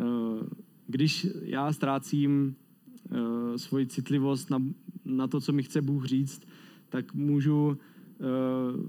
uh, 0.00 0.42
když 0.86 1.26
já 1.42 1.72
ztrácím 1.72 2.56
uh, 3.10 3.56
svoji 3.56 3.86
citlivost 3.86 4.50
na, 4.50 4.62
na 5.04 5.26
to, 5.26 5.40
co 5.40 5.52
mi 5.52 5.62
chce 5.62 5.82
Bůh 5.82 6.04
říct, 6.04 6.42
tak 6.88 7.14
můžu 7.14 7.66
uh, 7.66 7.76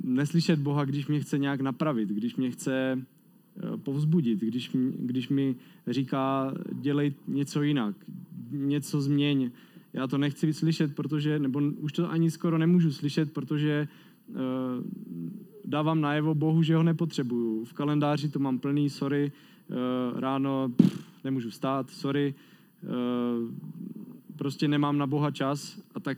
neslyšet 0.02 0.60
Boha, 0.60 0.86
když 0.86 1.08
mě 1.08 1.20
chce 1.20 1.38
nějak 1.38 1.62
napravit, 1.62 2.10
když 2.10 2.36
mě 2.36 2.52
chce 2.52 3.06
Eh, 3.58 3.78
povzbudit, 3.78 4.40
když, 4.40 4.72
když 5.00 5.30
mi 5.30 5.56
říká, 5.88 6.54
dělej 6.72 7.14
něco 7.28 7.62
jinak, 7.62 7.96
něco 8.52 9.02
změň. 9.02 9.52
Já 9.94 10.08
to 10.08 10.18
nechci 10.18 10.54
slyšet, 10.54 10.96
protože, 10.96 11.40
nebo 11.40 11.62
už 11.78 11.92
to 11.92 12.12
ani 12.12 12.32
skoro 12.32 12.58
nemůžu 12.58 12.92
slyšet, 12.92 13.34
protože 13.34 13.88
uh, 13.88 14.03
dávám 15.66 16.02
najevo 16.02 16.36
Bohu, 16.36 16.64
že 16.64 16.76
ho 16.76 16.84
nepotřebuju. 16.84 17.66
V 17.66 17.74
kalendáři 17.74 18.30
to 18.30 18.40
mám 18.40 18.60
plný, 18.60 18.90
sorry, 18.90 19.32
uh, 19.70 20.20
ráno 20.20 20.70
pff, 20.76 21.24
nemůžu 21.24 21.52
stát, 21.52 21.90
sorry, 21.90 22.34
uh, 22.84 22.90
prostě 24.36 24.68
nemám 24.68 24.98
na 24.98 25.08
Boha 25.08 25.32
čas 25.32 25.82
a 25.96 26.00
tak 26.00 26.18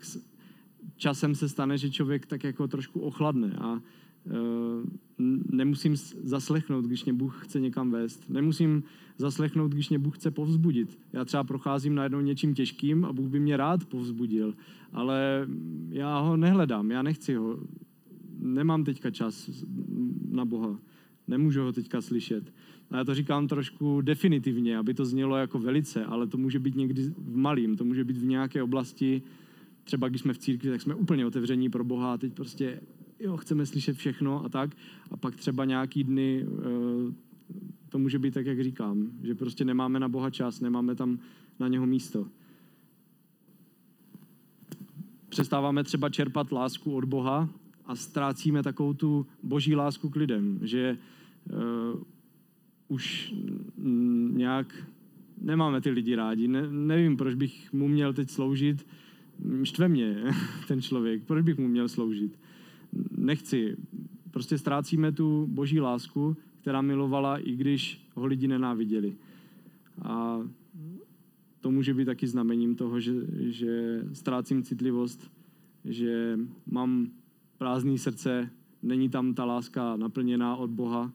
časem 0.98 1.36
se 1.36 1.50
stane, 1.50 1.78
že 1.78 1.90
člověk 1.90 2.26
tak 2.26 2.44
jako 2.44 2.68
trošku 2.68 3.00
ochladne 3.00 3.56
a 3.62 3.80
Eh, 4.28 4.84
nemusím 5.52 5.96
zaslechnout, 6.24 6.86
když 6.86 7.06
mě 7.06 7.14
Bůh 7.14 7.46
chce 7.46 7.60
někam 7.60 7.92
vést. 7.92 8.30
Nemusím 8.30 8.84
zaslechnout, 9.18 9.72
když 9.72 9.90
mě 9.90 10.00
Bůh 10.00 10.18
chce 10.18 10.32
povzbudit. 10.32 11.00
Já 11.14 11.26
třeba 11.26 11.44
procházím 11.44 11.96
najednou 11.96 12.22
něčím 12.22 12.54
těžkým 12.54 13.06
a 13.06 13.14
Bůh 13.14 13.28
by 13.28 13.40
mě 13.40 13.58
rád 13.58 13.86
povzbudil, 13.86 14.54
ale 14.94 15.48
já 15.90 16.20
ho 16.20 16.38
nehledám, 16.38 16.92
já 16.92 17.02
nechci 17.02 17.36
ho. 17.36 17.60
Nemám 18.46 18.84
teďka 18.84 19.12
čas 19.12 19.50
na 20.32 20.46
Boha. 20.46 20.80
Nemůžu 21.28 21.62
ho 21.62 21.74
teďka 21.74 22.02
slyšet. 22.02 22.54
A 22.92 22.98
já 22.98 23.04
to 23.04 23.16
říkám 23.16 23.48
trošku 23.48 24.02
definitivně, 24.02 24.78
aby 24.78 24.94
to 24.94 25.06
znělo 25.06 25.38
jako 25.38 25.60
velice, 25.60 26.06
ale 26.06 26.28
to 26.28 26.38
může 26.38 26.60
být 26.60 26.76
někdy 26.76 27.04
v 27.18 27.36
malým, 27.36 27.76
to 27.76 27.86
může 27.86 28.04
být 28.04 28.18
v 28.18 28.26
nějaké 28.26 28.64
oblasti, 28.64 29.22
třeba 29.84 30.10
když 30.10 30.22
jsme 30.22 30.34
v 30.34 30.38
církvi, 30.38 30.70
tak 30.70 30.82
jsme 30.82 30.96
úplně 30.96 31.26
otevření 31.26 31.70
pro 31.70 31.84
Boha 31.84 32.14
a 32.14 32.18
teď 32.18 32.34
prostě 32.34 32.82
jo, 33.20 33.38
chceme 33.38 33.66
slyšet 33.66 33.98
všechno 33.98 34.46
a 34.46 34.50
tak. 34.50 34.76
A 35.12 35.18
pak 35.18 35.36
třeba 35.36 35.66
nějaký 35.66 36.04
dny 36.04 36.46
eh, 36.48 37.14
to 37.90 38.00
může 38.00 38.20
být 38.20 38.34
tak, 38.34 38.46
jak 38.46 38.64
říkám, 38.64 39.12
že 39.24 39.36
prostě 39.36 39.66
nemáme 39.66 40.00
na 40.00 40.10
Boha 40.10 40.30
čas, 40.30 40.62
nemáme 40.62 40.96
tam 40.96 41.20
na 41.60 41.68
něho 41.68 41.86
místo. 41.86 42.28
Přestáváme 45.30 45.84
třeba 45.84 46.10
čerpat 46.10 46.52
lásku 46.52 46.96
od 46.96 47.06
Boha 47.06 47.50
a 47.88 47.96
ztrácíme 47.96 48.64
takovou 48.64 48.94
tu 48.94 49.28
boží 49.44 49.76
lásku 49.76 50.10
k 50.10 50.16
lidem, 50.16 50.60
že 50.62 50.98
uh, 51.52 52.02
už 52.88 53.34
nějak 54.30 54.76
nemáme 55.42 55.82
ty 55.82 55.90
lidi 55.90 56.16
rádi. 56.16 56.48
Ne, 56.48 56.72
nevím, 56.72 57.18
proč 57.18 57.36
bych 57.36 57.74
mu 57.74 57.88
měl 57.88 58.14
teď 58.14 58.30
sloužit. 58.30 58.88
Štve 59.64 59.88
mě 59.88 60.24
ten 60.68 60.82
člověk, 60.82 61.24
proč 61.24 61.44
bych 61.44 61.58
mu 61.58 61.68
měl 61.68 61.90
sloužit 61.90 62.40
nechci. 63.18 63.78
Prostě 64.32 64.58
ztrácíme 64.58 65.12
tu 65.12 65.48
boží 65.48 65.80
lásku, 65.80 66.38
která 66.62 66.82
milovala, 66.82 67.38
i 67.38 67.56
když 67.56 68.08
ho 68.16 68.26
lidi 68.26 68.48
nenáviděli. 68.48 69.16
A 70.02 70.42
to 71.62 71.72
může 71.72 71.94
být 71.94 72.06
taky 72.06 72.28
znamením 72.28 72.76
toho, 72.76 73.00
že, 73.00 73.14
že 73.40 74.02
ztrácím 74.14 74.64
citlivost, 74.64 75.32
že 75.86 76.40
mám 76.72 77.08
prázdné 77.58 77.98
srdce, 77.98 78.50
není 78.84 79.10
tam 79.10 79.34
ta 79.34 79.46
láska 79.46 79.96
naplněná 79.96 80.56
od 80.56 80.70
Boha. 80.70 81.12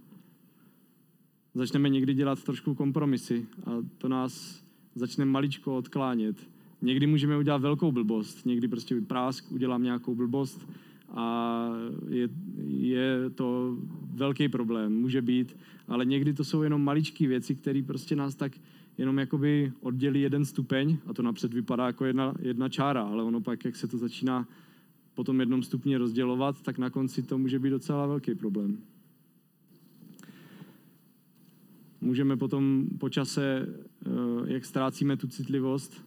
Začneme 1.54 1.88
někdy 1.88 2.14
dělat 2.14 2.44
trošku 2.44 2.74
kompromisy 2.74 3.46
a 3.66 3.70
to 3.98 4.08
nás 4.08 4.64
začne 4.94 5.24
maličko 5.24 5.76
odklánět. 5.76 6.36
Někdy 6.82 7.06
můžeme 7.06 7.38
udělat 7.38 7.62
velkou 7.62 7.92
blbost, 7.92 8.46
někdy 8.46 8.68
prostě 8.68 9.00
prásk, 9.00 9.52
udělám 9.52 9.82
nějakou 9.82 10.14
blbost, 10.14 10.66
a 11.14 11.68
je, 12.08 12.28
je 12.66 13.30
to 13.30 13.76
velký 14.14 14.48
problém, 14.48 15.00
může 15.00 15.22
být, 15.22 15.56
ale 15.88 16.04
někdy 16.04 16.32
to 16.32 16.44
jsou 16.44 16.62
jenom 16.62 16.84
maličké 16.84 17.26
věci, 17.26 17.54
které 17.54 17.82
prostě 17.82 18.16
nás 18.16 18.34
tak 18.34 18.52
jenom 18.98 19.18
jakoby 19.18 19.72
oddělí 19.80 20.20
jeden 20.20 20.44
stupeň 20.44 20.96
a 21.06 21.14
to 21.14 21.22
napřed 21.22 21.54
vypadá 21.54 21.86
jako 21.86 22.04
jedna, 22.04 22.34
jedna 22.42 22.68
čára, 22.68 23.02
ale 23.02 23.22
ono 23.22 23.40
pak, 23.40 23.64
jak 23.64 23.76
se 23.76 23.88
to 23.88 23.98
začíná 23.98 24.48
po 25.14 25.24
tom 25.24 25.40
jednom 25.40 25.62
stupni 25.62 25.96
rozdělovat, 25.96 26.62
tak 26.62 26.78
na 26.78 26.90
konci 26.90 27.22
to 27.22 27.38
může 27.38 27.58
být 27.58 27.70
docela 27.70 28.06
velký 28.06 28.34
problém. 28.34 28.78
Můžeme 32.00 32.36
potom 32.36 32.86
po 32.98 33.08
čase, 33.08 33.66
eh, 34.06 34.10
jak 34.52 34.64
ztrácíme 34.64 35.16
tu 35.16 35.28
citlivost, 35.28 36.04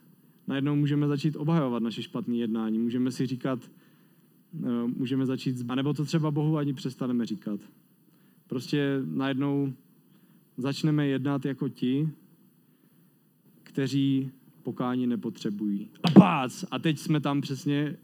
najednou 0.48 0.76
můžeme 0.76 1.08
začít 1.08 1.36
obhajovat 1.36 1.84
naše 1.84 2.04
špatné 2.04 2.36
jednání. 2.36 2.80
Můžeme 2.80 3.12
si 3.12 3.26
říkat, 3.26 3.70
Eh, 4.62 4.88
můžeme 4.88 5.26
začít, 5.26 5.66
a 5.68 5.76
nebo 5.76 5.94
to 5.94 6.06
třeba 6.06 6.32
Bohu 6.32 6.58
ani 6.58 6.74
přestaneme 6.74 7.26
říkat. 7.26 7.60
Prostě 8.48 9.02
najednou 9.06 9.74
začneme 10.58 11.08
jednat 11.08 11.46
jako 11.46 11.70
ti, 11.70 12.10
kteří 13.64 14.32
pokání 14.64 15.08
nepotřebují. 15.08 15.90
A 16.04 16.12
pác! 16.12 16.66
A 16.72 16.80
teď 16.80 17.00
jsme 17.00 17.20
tam 17.20 17.42
přesně, 17.42 17.76
eh, 17.76 17.98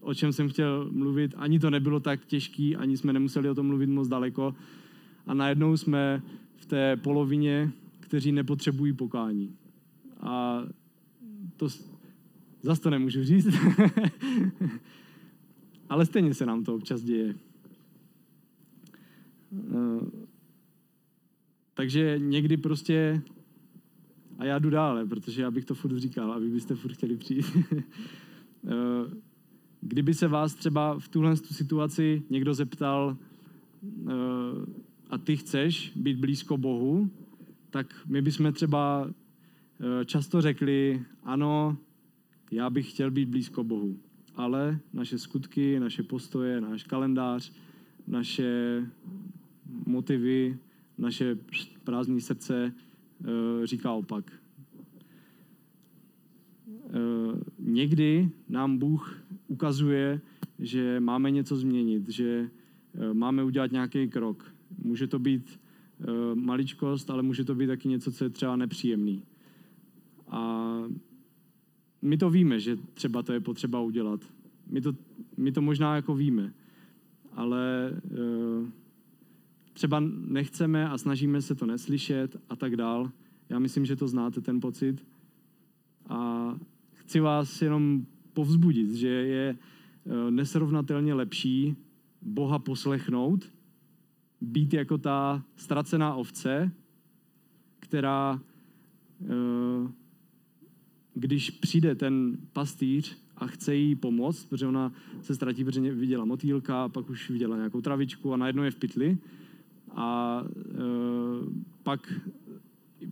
o 0.00 0.14
čem 0.14 0.32
jsem 0.32 0.48
chtěl 0.48 0.88
mluvit. 0.92 1.34
Ani 1.36 1.58
to 1.58 1.70
nebylo 1.70 2.00
tak 2.00 2.24
těžký, 2.24 2.76
ani 2.76 2.96
jsme 2.96 3.12
nemuseli 3.12 3.50
o 3.50 3.54
tom 3.54 3.66
mluvit 3.66 3.86
moc 3.86 4.08
daleko. 4.08 4.54
A 5.26 5.34
najednou 5.34 5.76
jsme 5.76 6.22
v 6.56 6.66
té 6.66 6.96
polovině, 6.96 7.70
kteří 8.00 8.32
nepotřebují 8.32 8.92
pokání. 8.92 9.56
A 10.20 10.62
to 11.56 11.68
zase 12.62 12.80
to 12.80 12.90
nemůžu 12.90 13.24
říct. 13.24 13.48
Ale 15.88 16.06
stejně 16.06 16.34
se 16.34 16.46
nám 16.46 16.64
to 16.64 16.74
občas 16.74 17.02
děje. 17.02 17.34
Eh, 19.52 20.24
takže 21.74 22.18
někdy 22.18 22.56
prostě, 22.56 23.22
a 24.38 24.44
já 24.44 24.58
jdu 24.58 24.70
dále, 24.70 25.06
protože 25.06 25.42
já 25.42 25.50
bych 25.50 25.64
to 25.64 25.74
furt 25.74 25.96
říkal, 25.96 26.32
aby 26.32 26.48
byste 26.48 26.74
furt 26.74 26.92
chtěli 26.92 27.16
přijít. 27.16 27.46
Eh, 28.66 29.10
kdyby 29.80 30.14
se 30.14 30.28
vás 30.28 30.54
třeba 30.54 30.98
v 30.98 31.08
tuhle 31.08 31.36
situaci 31.36 32.22
někdo 32.30 32.54
zeptal, 32.54 33.16
eh, 34.06 34.12
a 35.10 35.18
ty 35.18 35.36
chceš 35.36 35.92
být 35.96 36.18
blízko 36.18 36.56
Bohu, 36.56 37.10
tak 37.70 37.94
my 38.06 38.22
bychom 38.22 38.52
třeba 38.52 39.10
eh, 39.80 40.04
často 40.04 40.40
řekli, 40.40 41.02
ano, 41.22 41.76
já 42.50 42.70
bych 42.70 42.90
chtěl 42.90 43.10
být 43.10 43.28
blízko 43.28 43.64
Bohu, 43.64 43.98
ale 44.34 44.78
naše 44.92 45.18
skutky, 45.18 45.80
naše 45.80 46.02
postoje, 46.02 46.60
náš 46.60 46.82
kalendář, 46.82 47.52
naše 48.06 48.82
motivy, 49.86 50.58
naše 50.98 51.38
prázdné 51.84 52.20
srdce 52.20 52.72
říká 53.64 53.92
opak. 53.92 54.32
Někdy 57.58 58.30
nám 58.48 58.78
Bůh 58.78 59.22
ukazuje, 59.48 60.20
že 60.58 61.00
máme 61.00 61.30
něco 61.30 61.56
změnit, 61.56 62.08
že 62.08 62.50
máme 63.12 63.44
udělat 63.44 63.72
nějaký 63.72 64.08
krok. 64.08 64.54
Může 64.78 65.06
to 65.06 65.18
být 65.18 65.60
maličkost, 66.34 67.10
ale 67.10 67.22
může 67.22 67.44
to 67.44 67.54
být 67.54 67.66
taky 67.66 67.88
něco, 67.88 68.12
co 68.12 68.24
je 68.24 68.30
třeba 68.30 68.56
nepříjemný. 68.56 69.22
A 70.28 70.82
my 72.02 72.16
to 72.16 72.30
víme, 72.30 72.60
že 72.60 72.76
třeba 72.94 73.22
to 73.22 73.32
je 73.32 73.40
potřeba 73.40 73.80
udělat. 73.80 74.20
My 74.70 74.80
to, 74.80 74.92
my 75.36 75.52
to 75.52 75.62
možná 75.62 75.96
jako 75.96 76.14
víme, 76.14 76.52
ale 77.32 77.92
třeba 79.74 80.00
nechceme 80.28 80.88
a 80.88 80.98
snažíme 80.98 81.42
se 81.42 81.54
to 81.54 81.66
neslyšet 81.66 82.36
a 82.48 82.56
tak 82.56 82.76
dál. 82.76 83.10
Já 83.48 83.58
myslím, 83.58 83.86
že 83.86 83.96
to 83.96 84.08
znáte, 84.08 84.40
ten 84.40 84.60
pocit. 84.60 85.06
A 86.08 86.50
chci 86.92 87.20
vás 87.20 87.62
jenom 87.62 88.06
povzbudit, 88.32 88.90
že 88.90 89.08
je 89.08 89.56
uh, 90.04 90.30
nesrovnatelně 90.30 91.14
lepší 91.14 91.76
Boha 92.22 92.58
poslechnout, 92.58 93.52
být 94.40 94.74
jako 94.74 94.98
ta 94.98 95.44
ztracená 95.56 96.14
ovce, 96.14 96.72
která, 97.80 98.40
eh, 99.22 99.92
když 101.14 101.50
přijde 101.50 101.94
ten 101.94 102.38
pastýř 102.52 103.18
a 103.36 103.46
chce 103.46 103.74
jí 103.74 103.94
pomoct, 103.94 104.44
protože 104.44 104.66
ona 104.66 104.92
se 105.22 105.34
ztratí, 105.34 105.64
protože 105.64 105.94
viděla 105.94 106.24
motýlka, 106.24 106.88
pak 106.88 107.10
už 107.10 107.30
viděla 107.30 107.56
nějakou 107.56 107.80
travičku 107.80 108.32
a 108.32 108.36
najednou 108.36 108.62
je 108.62 108.70
v 108.70 108.76
pytli. 108.76 109.18
A 109.94 110.40
eh, 110.44 110.84
pak 111.82 112.12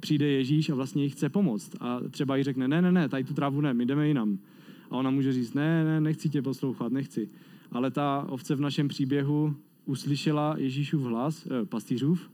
přijde 0.01 0.27
Ježíš 0.27 0.71
a 0.71 0.75
vlastně 0.75 1.05
jí 1.05 1.11
chce 1.11 1.29
pomoct. 1.29 1.77
A 1.81 2.01
třeba 2.11 2.37
jí 2.37 2.43
řekne, 2.43 2.69
ne, 2.69 2.83
ne, 2.83 2.93
ne, 2.93 3.09
tady 3.09 3.25
tu 3.25 3.35
trávu 3.35 3.61
ne, 3.61 3.75
my 3.75 3.87
jdeme 3.87 4.09
jinam. 4.09 4.39
A 4.91 4.97
ona 4.97 5.11
může 5.11 5.33
říct, 5.33 5.55
ne, 5.55 5.85
ne, 5.85 6.01
nechci 6.01 6.29
tě 6.29 6.43
poslouchat, 6.43 6.93
nechci. 6.93 7.29
Ale 7.73 7.91
ta 7.91 8.27
ovce 8.29 8.55
v 8.55 8.61
našem 8.61 8.89
příběhu 8.89 9.55
uslyšela 9.85 10.55
Ježíšův 10.59 11.03
hlas, 11.03 11.47
eh, 11.47 11.67
pastýřův, 11.67 12.31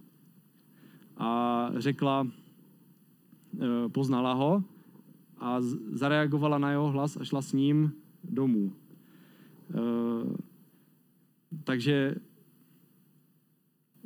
a 1.17 1.71
řekla, 1.77 2.27
eh, 3.61 3.89
poznala 3.89 4.33
ho 4.33 4.65
a 5.39 5.57
zareagovala 5.93 6.59
na 6.59 6.71
jeho 6.71 6.91
hlas 6.91 7.17
a 7.17 7.25
šla 7.25 7.43
s 7.43 7.53
ním 7.53 7.93
domů. 8.25 8.73
Eh, 9.75 10.37
takže 11.65 12.15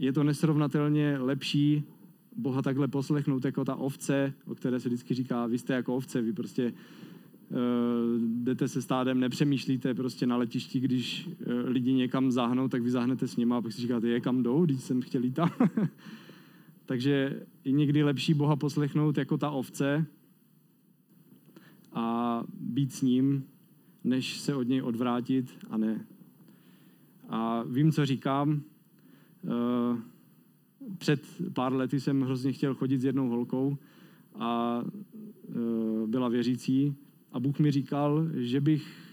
je 0.03 0.13
to 0.13 0.25
nesrovnatelně 0.25 1.19
lepší 1.19 1.85
Boha 2.37 2.63
takhle 2.63 2.89
poslechnout 2.89 3.45
jako 3.45 3.65
ta 3.65 3.75
ovce, 3.75 4.33
o 4.47 4.55
které 4.55 4.81
se 4.81 4.89
vždycky 4.89 5.15
říká, 5.15 5.47
vy 5.47 5.59
jste 5.59 5.75
jako 5.75 5.97
ovce, 5.97 6.23
vy 6.23 6.33
prostě 6.33 6.73
Eh, 7.53 8.19
jdete 8.19 8.69
se 8.69 8.83
stádem, 8.83 9.21
nepřemýšlíte 9.21 9.95
prostě 9.95 10.27
na 10.27 10.37
letišti, 10.37 10.81
když 10.81 11.29
eh, 11.29 11.53
lidi 11.53 11.93
někam 11.93 12.31
záhnou, 12.31 12.69
tak 12.69 12.83
vy 12.83 12.91
záhnete 12.91 13.29
s 13.29 13.37
nima 13.37 13.57
a 13.57 13.61
pak 13.61 13.73
si 13.73 13.81
říkáte, 13.81 14.09
je 14.09 14.21
kam 14.21 14.43
jdou, 14.43 14.65
když 14.65 14.81
jsem 14.81 15.03
chtěl 15.03 15.25
jít 15.25 15.33
tam. 15.33 15.51
Takže 16.87 17.43
je 17.65 17.73
někdy 17.73 18.03
lepší 18.03 18.35
Boha 18.35 18.57
poslechnout 18.57 19.19
jako 19.19 19.39
ta 19.39 19.51
ovce 19.51 20.07
a 21.93 22.45
být 22.61 22.93
s 22.93 23.03
ním, 23.03 23.45
než 24.05 24.41
se 24.41 24.55
od 24.55 24.69
něj 24.69 24.83
odvrátit 24.83 25.59
a 25.71 25.77
ne. 25.77 26.07
A 27.29 27.63
vím, 27.63 27.93
co 27.93 28.07
říkám. 28.07 28.63
Eh, 29.45 29.99
před 30.99 31.23
pár 31.53 31.73
lety 31.73 32.01
jsem 32.01 32.23
hrozně 32.23 32.53
chtěl 32.53 32.75
chodit 32.75 32.99
s 33.01 33.05
jednou 33.05 33.29
holkou 33.29 33.79
a 34.35 34.83
byla 36.07 36.29
věřící 36.29 36.95
a 37.33 37.41
Bůh 37.41 37.59
mi 37.59 37.71
říkal, 37.71 38.29
že 38.35 38.61
bych 38.61 39.13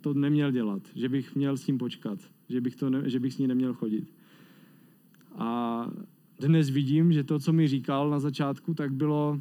to 0.00 0.14
neměl 0.14 0.50
dělat, 0.50 0.82
že 0.94 1.08
bych 1.08 1.34
měl 1.34 1.56
s 1.56 1.64
tím 1.64 1.78
počkat, 1.78 2.18
že 2.48 2.60
bych, 2.60 2.76
to 2.76 2.90
ne, 2.90 3.10
že 3.10 3.20
bych 3.20 3.34
s 3.34 3.38
ní 3.38 3.46
neměl 3.46 3.74
chodit. 3.74 4.12
A 5.34 5.90
dnes 6.40 6.70
vidím, 6.70 7.12
že 7.12 7.24
to, 7.24 7.38
co 7.38 7.52
mi 7.52 7.68
říkal 7.68 8.10
na 8.10 8.20
začátku, 8.20 8.74
tak 8.74 8.92
bylo 8.92 9.40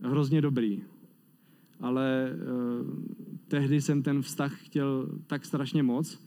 hrozně 0.00 0.40
dobrý. 0.40 0.82
Ale 1.80 2.30
eh, 2.30 2.36
tehdy 3.48 3.80
jsem 3.80 4.02
ten 4.02 4.22
vztah 4.22 4.60
chtěl 4.62 5.08
tak 5.26 5.44
strašně 5.44 5.82
moc, 5.82 6.20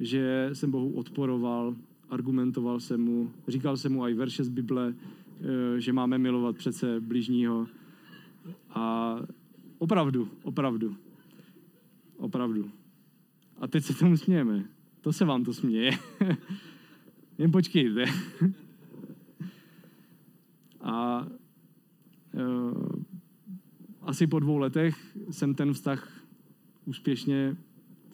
že 0.00 0.50
jsem 0.52 0.70
Bohu 0.70 0.92
odporoval, 0.92 1.74
argumentoval 2.10 2.80
jsem 2.80 3.00
mu, 3.00 3.30
říkal 3.48 3.76
jsem 3.76 3.92
mu 3.92 4.08
i 4.08 4.14
verše 4.14 4.44
z 4.44 4.48
Bible, 4.48 4.94
eh, 4.94 5.80
že 5.80 5.92
máme 5.92 6.18
milovat 6.18 6.56
přece 6.56 7.00
bližního. 7.00 7.66
A 8.70 9.16
Opravdu, 9.84 10.28
opravdu. 10.42 10.96
Opravdu. 12.16 12.70
A 13.58 13.66
teď 13.66 13.84
se 13.84 13.94
tomu 13.94 14.16
smějeme. 14.16 14.64
To 15.00 15.12
se 15.12 15.24
vám 15.24 15.44
to 15.44 15.52
směje. 15.54 15.90
Jen 17.38 17.52
počkejte. 17.52 18.04
A 20.80 21.26
uh, 22.32 23.02
asi 24.02 24.26
po 24.26 24.38
dvou 24.38 24.58
letech 24.58 25.16
jsem 25.30 25.54
ten 25.54 25.72
vztah 25.72 26.20
úspěšně 26.84 27.56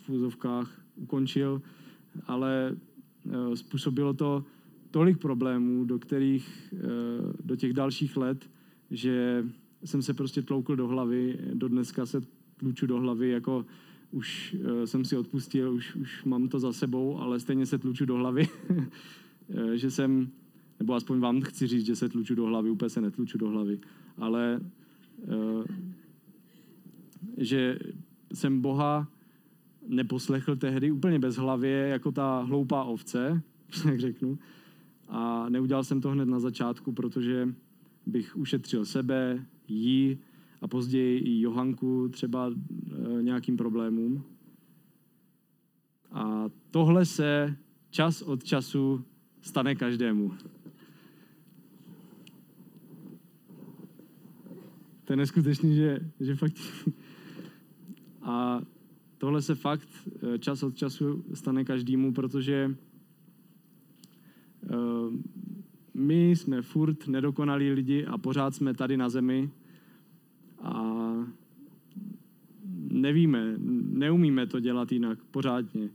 v 0.06 0.08
úzovkách 0.08 0.80
ukončil, 0.96 1.62
ale 2.26 2.76
způsobilo 3.54 4.14
to 4.14 4.44
tolik 4.90 5.18
problémů, 5.18 5.84
do 5.84 5.98
kterých, 5.98 6.72
uh, 6.72 6.80
do 7.44 7.56
těch 7.56 7.72
dalších 7.72 8.16
let, 8.16 8.50
že 8.90 9.44
jsem 9.84 10.02
se 10.02 10.14
prostě 10.14 10.42
tloukl 10.42 10.76
do 10.76 10.88
hlavy, 10.88 11.38
do 11.54 11.68
dneska 11.68 12.06
se 12.06 12.20
tluču 12.56 12.86
do 12.86 13.00
hlavy, 13.00 13.28
jako 13.28 13.66
už 14.10 14.56
uh, 14.60 14.84
jsem 14.84 15.04
si 15.04 15.16
odpustil, 15.16 15.72
už, 15.72 15.94
už 15.94 16.24
mám 16.24 16.48
to 16.48 16.58
za 16.58 16.72
sebou, 16.72 17.18
ale 17.18 17.40
stejně 17.40 17.66
se 17.66 17.78
tluču 17.78 18.06
do 18.06 18.14
hlavy, 18.14 18.48
eh, 19.50 19.78
že 19.78 19.90
jsem, 19.90 20.28
nebo 20.78 20.94
aspoň 20.94 21.18
vám 21.18 21.40
chci 21.40 21.66
říct, 21.66 21.86
že 21.86 21.96
se 21.96 22.08
tluču 22.08 22.34
do 22.34 22.44
hlavy, 22.44 22.70
úplně 22.70 22.88
se 22.88 23.00
netluču 23.00 23.38
do 23.38 23.48
hlavy, 23.48 23.78
ale 24.16 24.60
že 27.36 27.78
jsem 28.32 28.60
Boha 28.60 29.08
neposlechl 29.90 30.56
tehdy 30.56 30.90
úplně 30.90 31.18
bez 31.18 31.36
hlavě, 31.36 31.88
jako 31.88 32.12
ta 32.12 32.40
hloupá 32.40 32.84
ovce, 32.84 33.42
jak 33.84 34.00
řeknu, 34.00 34.38
a 35.08 35.48
neudělal 35.48 35.84
jsem 35.84 36.00
to 36.00 36.10
hned 36.10 36.28
na 36.28 36.40
začátku, 36.40 36.92
protože 36.92 37.48
bych 38.06 38.36
ušetřil 38.36 38.84
sebe, 38.84 39.46
jí 39.68 40.18
a 40.60 40.68
později 40.68 41.18
i 41.18 41.40
Johanku 41.40 42.08
třeba 42.08 42.50
e, 42.50 43.22
nějakým 43.22 43.56
problémům. 43.56 44.24
A 46.12 46.44
tohle 46.70 47.04
se 47.04 47.56
čas 47.90 48.22
od 48.22 48.44
času 48.44 49.04
stane 49.40 49.74
každému. 49.74 50.32
To 55.04 55.12
je 55.12 55.16
neskutečný, 55.16 55.76
že, 55.76 56.00
že 56.20 56.36
fakt... 56.36 56.56
A 58.22 58.60
tohle 59.20 59.42
se 59.42 59.54
fakt 59.54 59.88
e, 60.34 60.38
čas 60.38 60.62
od 60.62 60.76
času 60.76 61.24
stane 61.34 61.64
každému, 61.64 62.12
protože 62.12 62.54
e, 62.54 62.74
my 65.94 66.30
jsme 66.30 66.62
furt 66.62 67.08
nedokonalí 67.08 67.70
lidi 67.70 68.06
a 68.06 68.18
pořád 68.18 68.54
jsme 68.54 68.74
tady 68.74 68.96
na 68.96 69.08
zemi 69.08 69.50
a 70.62 71.04
nevíme, 72.90 73.54
neumíme 73.92 74.46
to 74.46 74.60
dělat 74.60 74.92
jinak 74.92 75.18
pořádně. 75.30 75.90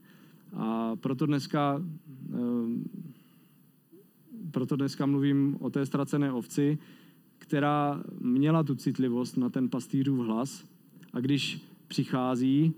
A 0.54 0.96
proto 0.96 1.26
dneska, 1.26 1.84
eh, 2.34 2.38
proto 4.52 4.76
dneska 4.76 5.06
mluvím 5.06 5.58
o 5.60 5.70
té 5.70 5.86
ztracené 5.86 6.32
ovci, 6.32 6.78
která 7.38 8.04
měla 8.20 8.64
tu 8.64 8.76
citlivost 8.76 9.38
na 9.38 9.50
ten 9.50 9.70
pastýřův 9.70 10.28
hlas 10.28 10.66
a 11.14 11.20
když 11.20 11.62
přichází, 11.88 12.74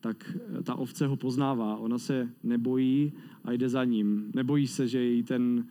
tak 0.00 0.36
ta 0.62 0.74
ovce 0.74 1.06
ho 1.06 1.16
poznává. 1.16 1.76
Ona 1.76 1.98
se 1.98 2.30
nebojí 2.42 3.12
a 3.44 3.52
jde 3.52 3.68
za 3.68 3.84
ním. 3.84 4.30
Nebojí 4.34 4.66
se, 4.66 4.88
že 4.88 5.02
jí 5.04 5.22
ten 5.22 5.66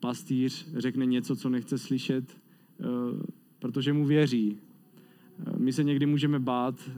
pastýř 0.00 0.68
řekne 0.76 1.06
něco, 1.06 1.36
co 1.36 1.48
nechce 1.48 1.78
slyšet, 1.78 2.24
eh, 2.30 2.84
protože 3.58 3.92
mu 3.92 4.04
věří. 4.04 4.56
Eh, 5.38 5.52
my 5.58 5.72
se 5.72 5.84
někdy 5.84 6.06
můžeme 6.06 6.38
bát 6.38 6.90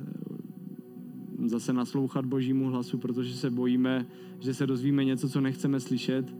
zase 1.46 1.72
naslouchat 1.72 2.26
božímu 2.26 2.70
hlasu, 2.70 2.98
protože 2.98 3.34
se 3.34 3.50
bojíme, 3.50 4.06
že 4.40 4.54
se 4.54 4.66
dozvíme 4.66 5.04
něco, 5.04 5.28
co 5.28 5.40
nechceme 5.40 5.80
slyšet, 5.80 6.34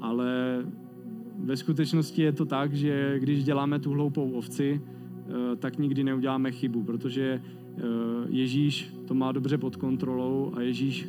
ale 0.00 0.64
ve 1.38 1.56
skutečnosti 1.56 2.22
je 2.22 2.32
to 2.32 2.44
tak, 2.44 2.74
že 2.74 3.18
když 3.18 3.44
děláme 3.44 3.78
tu 3.78 3.90
hloupou 3.90 4.30
ovci, 4.30 4.80
tak 5.58 5.78
nikdy 5.78 6.04
neuděláme 6.04 6.52
chybu, 6.52 6.82
protože 6.82 7.42
Ježíš 8.28 8.94
to 9.06 9.14
má 9.14 9.32
dobře 9.32 9.58
pod 9.58 9.76
kontrolou 9.76 10.52
a 10.54 10.60
Ježíš 10.60 11.08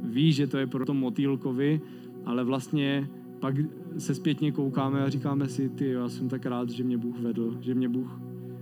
ví, 0.00 0.32
že 0.32 0.46
to 0.46 0.58
je 0.58 0.66
pro 0.66 0.86
to 0.86 0.94
motýlkovi, 0.94 1.80
ale 2.24 2.44
vlastně 2.44 3.08
pak 3.40 3.54
se 3.98 4.14
zpětně 4.14 4.52
koukáme 4.52 5.04
a 5.04 5.08
říkáme 5.08 5.48
si, 5.48 5.68
ty, 5.68 5.88
já 5.88 6.08
jsem 6.08 6.28
tak 6.28 6.46
rád, 6.46 6.70
že 6.70 6.84
mě 6.84 6.98
Bůh 6.98 7.18
vedl, 7.20 7.56
že 7.60 7.74
mě 7.74 7.88
Bůh 7.88 8.20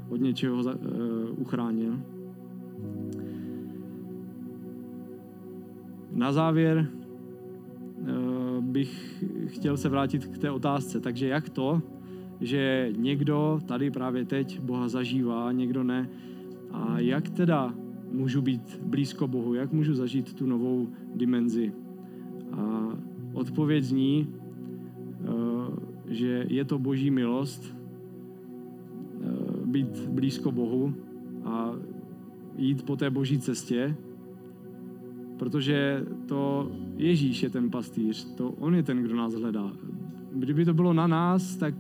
od 0.09 0.21
něčeho 0.21 0.57
uh, 0.57 0.73
uchránil. 1.37 2.01
Na 6.13 6.33
závěr 6.33 6.89
bych 8.61 9.25
chtěl 9.47 9.77
se 9.77 9.89
vrátit 9.89 10.27
k 10.27 10.39
té 10.39 10.51
otázce. 10.51 11.01
Takže 11.01 11.29
jak 11.29 11.49
to, 11.49 11.83
že 12.43 12.93
někdo 12.97 13.61
tady 13.67 13.91
právě 13.91 14.25
teď 14.25 14.61
Boha 14.61 14.89
zažívá, 14.89 15.53
někdo 15.53 15.83
ne, 15.85 16.09
a 16.71 16.99
jak 16.99 17.31
teda 17.31 17.75
můžu 18.13 18.43
být 18.43 18.81
blízko 18.83 19.29
Bohu, 19.29 19.55
jak 19.55 19.73
můžu 19.73 19.95
zažít 19.95 20.35
tu 20.35 20.47
novou 20.47 20.89
dimenzi. 21.15 21.73
A 22.53 22.89
odpověď 23.33 23.85
zní, 23.85 24.29
eh, 24.29 25.27
že 26.07 26.47
je 26.49 26.65
to 26.65 26.79
boží 26.79 27.11
milost 27.11 27.77
eh, 29.21 29.29
být 29.67 30.09
blízko 30.09 30.53
Bohu 30.53 30.95
a 31.45 31.73
jít 32.57 32.83
po 32.83 32.97
té 32.97 33.11
boží 33.11 33.39
cestě, 33.39 33.97
protože 35.39 36.07
to 36.27 36.71
Ježíš 36.97 37.43
je 37.43 37.51
ten 37.51 37.71
pastýř, 37.71 38.35
to 38.35 38.51
on 38.51 38.75
je 38.75 38.83
ten, 38.83 39.03
kdo 39.03 39.17
nás 39.17 39.35
hledá. 39.35 39.73
Kdyby 40.33 40.65
to 40.65 40.75
bylo 40.75 40.93
na 40.93 41.07
nás, 41.07 41.57
tak 41.57 41.75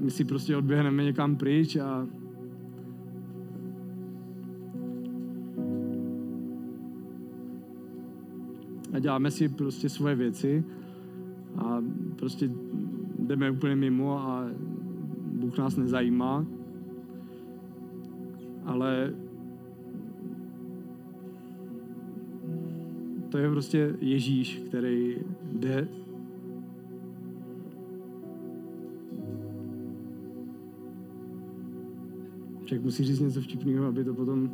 my 0.00 0.10
si 0.10 0.24
prostě 0.24 0.56
odběhneme 0.56 1.04
někam 1.04 1.36
pryč 1.36 1.76
a 1.76 2.06
a 8.92 8.98
děláme 8.98 9.30
si 9.30 9.48
prostě 9.48 9.88
svoje 9.88 10.14
věci 10.14 10.64
a 11.56 11.82
prostě 12.16 12.50
jdeme 13.18 13.50
úplně 13.50 13.76
mimo 13.76 14.18
a 14.18 14.50
Bůh 15.32 15.58
nás 15.58 15.76
nezajímá. 15.76 16.46
Ale 18.64 19.14
to 23.28 23.38
je 23.38 23.50
prostě 23.50 23.96
Ježíš, 24.00 24.62
který 24.68 25.16
jde 25.52 25.88
Člověk 32.64 32.84
musí 32.84 33.04
říct 33.04 33.20
něco 33.20 33.40
vtipného, 33.40 33.86
aby 33.86 34.04
to 34.04 34.14
potom 34.14 34.50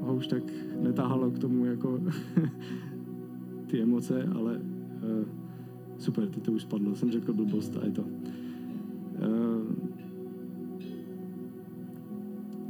ho 0.00 0.14
už 0.14 0.26
tak 0.26 0.42
netáhalo 0.80 1.30
k 1.30 1.38
tomu 1.38 1.64
jako 1.64 2.00
ty 3.66 3.82
emoce, 3.82 4.28
ale 4.34 4.56
uh, 4.56 4.60
super, 5.98 6.28
ty 6.28 6.40
to 6.40 6.52
už 6.52 6.62
spadlo, 6.62 6.94
jsem 6.94 7.10
řekl 7.10 7.32
blbost 7.32 7.76
a 7.76 7.84
je 7.84 7.92
to. 7.92 8.02
Uh, 8.02 8.08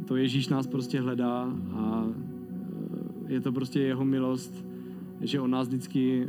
to 0.04 0.16
Ježíš 0.16 0.48
nás 0.48 0.66
prostě 0.66 1.00
hledá 1.00 1.52
a 1.72 2.04
uh, 2.04 3.30
je 3.30 3.40
to 3.40 3.52
prostě 3.52 3.80
jeho 3.80 4.04
milost, 4.04 4.64
že 5.20 5.40
on 5.40 5.50
nás 5.50 5.68
vždycky 5.68 6.28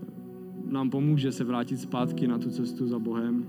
nám 0.65 0.89
pomůže 0.89 1.31
se 1.31 1.43
vrátit 1.43 1.77
zpátky 1.77 2.27
na 2.27 2.37
tu 2.37 2.49
cestu 2.49 2.87
za 2.87 2.99
Bohem. 2.99 3.45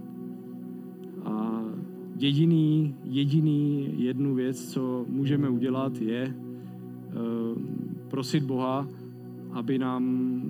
Jediný, 2.19 2.95
jediný 3.05 3.95
jednu 3.97 4.35
věc, 4.35 4.73
co 4.73 5.05
můžeme 5.09 5.49
udělat, 5.49 6.01
je 6.01 6.35
uh, 6.35 7.63
prosit 8.09 8.45
Boha, 8.45 8.89
aby 9.53 9.79
nám 9.79 10.43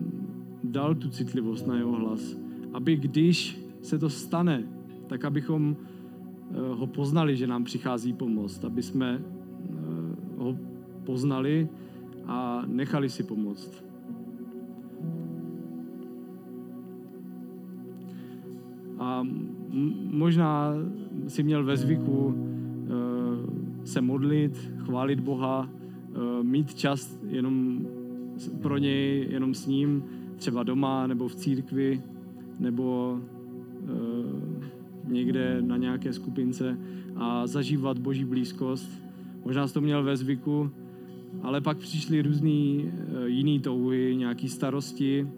dal 0.64 0.94
tu 0.94 1.10
citlivost 1.10 1.66
na 1.66 1.76
jeho 1.76 1.92
hlas. 1.92 2.36
Aby 2.72 2.96
když 2.96 3.60
se 3.82 3.98
to 3.98 4.10
stane, 4.10 4.68
tak 5.06 5.24
abychom 5.24 5.76
eh, 5.76 6.74
ho 6.74 6.86
poznali, 6.86 7.36
že 7.36 7.46
nám 7.46 7.64
přichází 7.64 8.12
pomoc, 8.12 8.64
aby 8.64 8.82
jsme 8.82 9.18
eh, 9.18 9.74
ho 10.36 10.56
poznali 11.04 11.68
a 12.26 12.62
nechali 12.66 13.08
si 13.08 13.22
pomoct. 13.22 13.84
A 18.98 19.26
možná 20.10 20.74
si 21.28 21.42
měl 21.42 21.64
ve 21.64 21.76
zvyku 21.76 22.34
eh, 22.34 23.86
se 23.86 24.00
modlit, 24.00 24.70
chválit 24.78 25.20
Boha, 25.20 25.70
mít 26.42 26.74
čas 26.74 27.18
jenom 27.28 27.86
pro 28.62 28.78
něj, 28.78 29.26
jenom 29.30 29.54
s 29.54 29.66
ním, 29.66 30.04
třeba 30.36 30.62
doma 30.62 31.06
nebo 31.06 31.28
v 31.28 31.34
církvi 31.34 32.02
nebo 32.60 33.18
e, 33.18 35.12
někde 35.12 35.62
na 35.62 35.76
nějaké 35.76 36.12
skupince 36.12 36.78
a 37.16 37.46
zažívat 37.46 37.98
boží 37.98 38.24
blízkost. 38.24 38.90
Možná 39.44 39.68
jsi 39.68 39.74
to 39.74 39.80
měl 39.80 40.04
ve 40.04 40.16
zvyku, 40.16 40.70
ale 41.42 41.60
pak 41.60 41.78
přišly 41.78 42.22
různé 42.22 42.90
jiné 43.26 43.60
touhy, 43.60 44.16
nějaké 44.16 44.48
starosti 44.48 45.28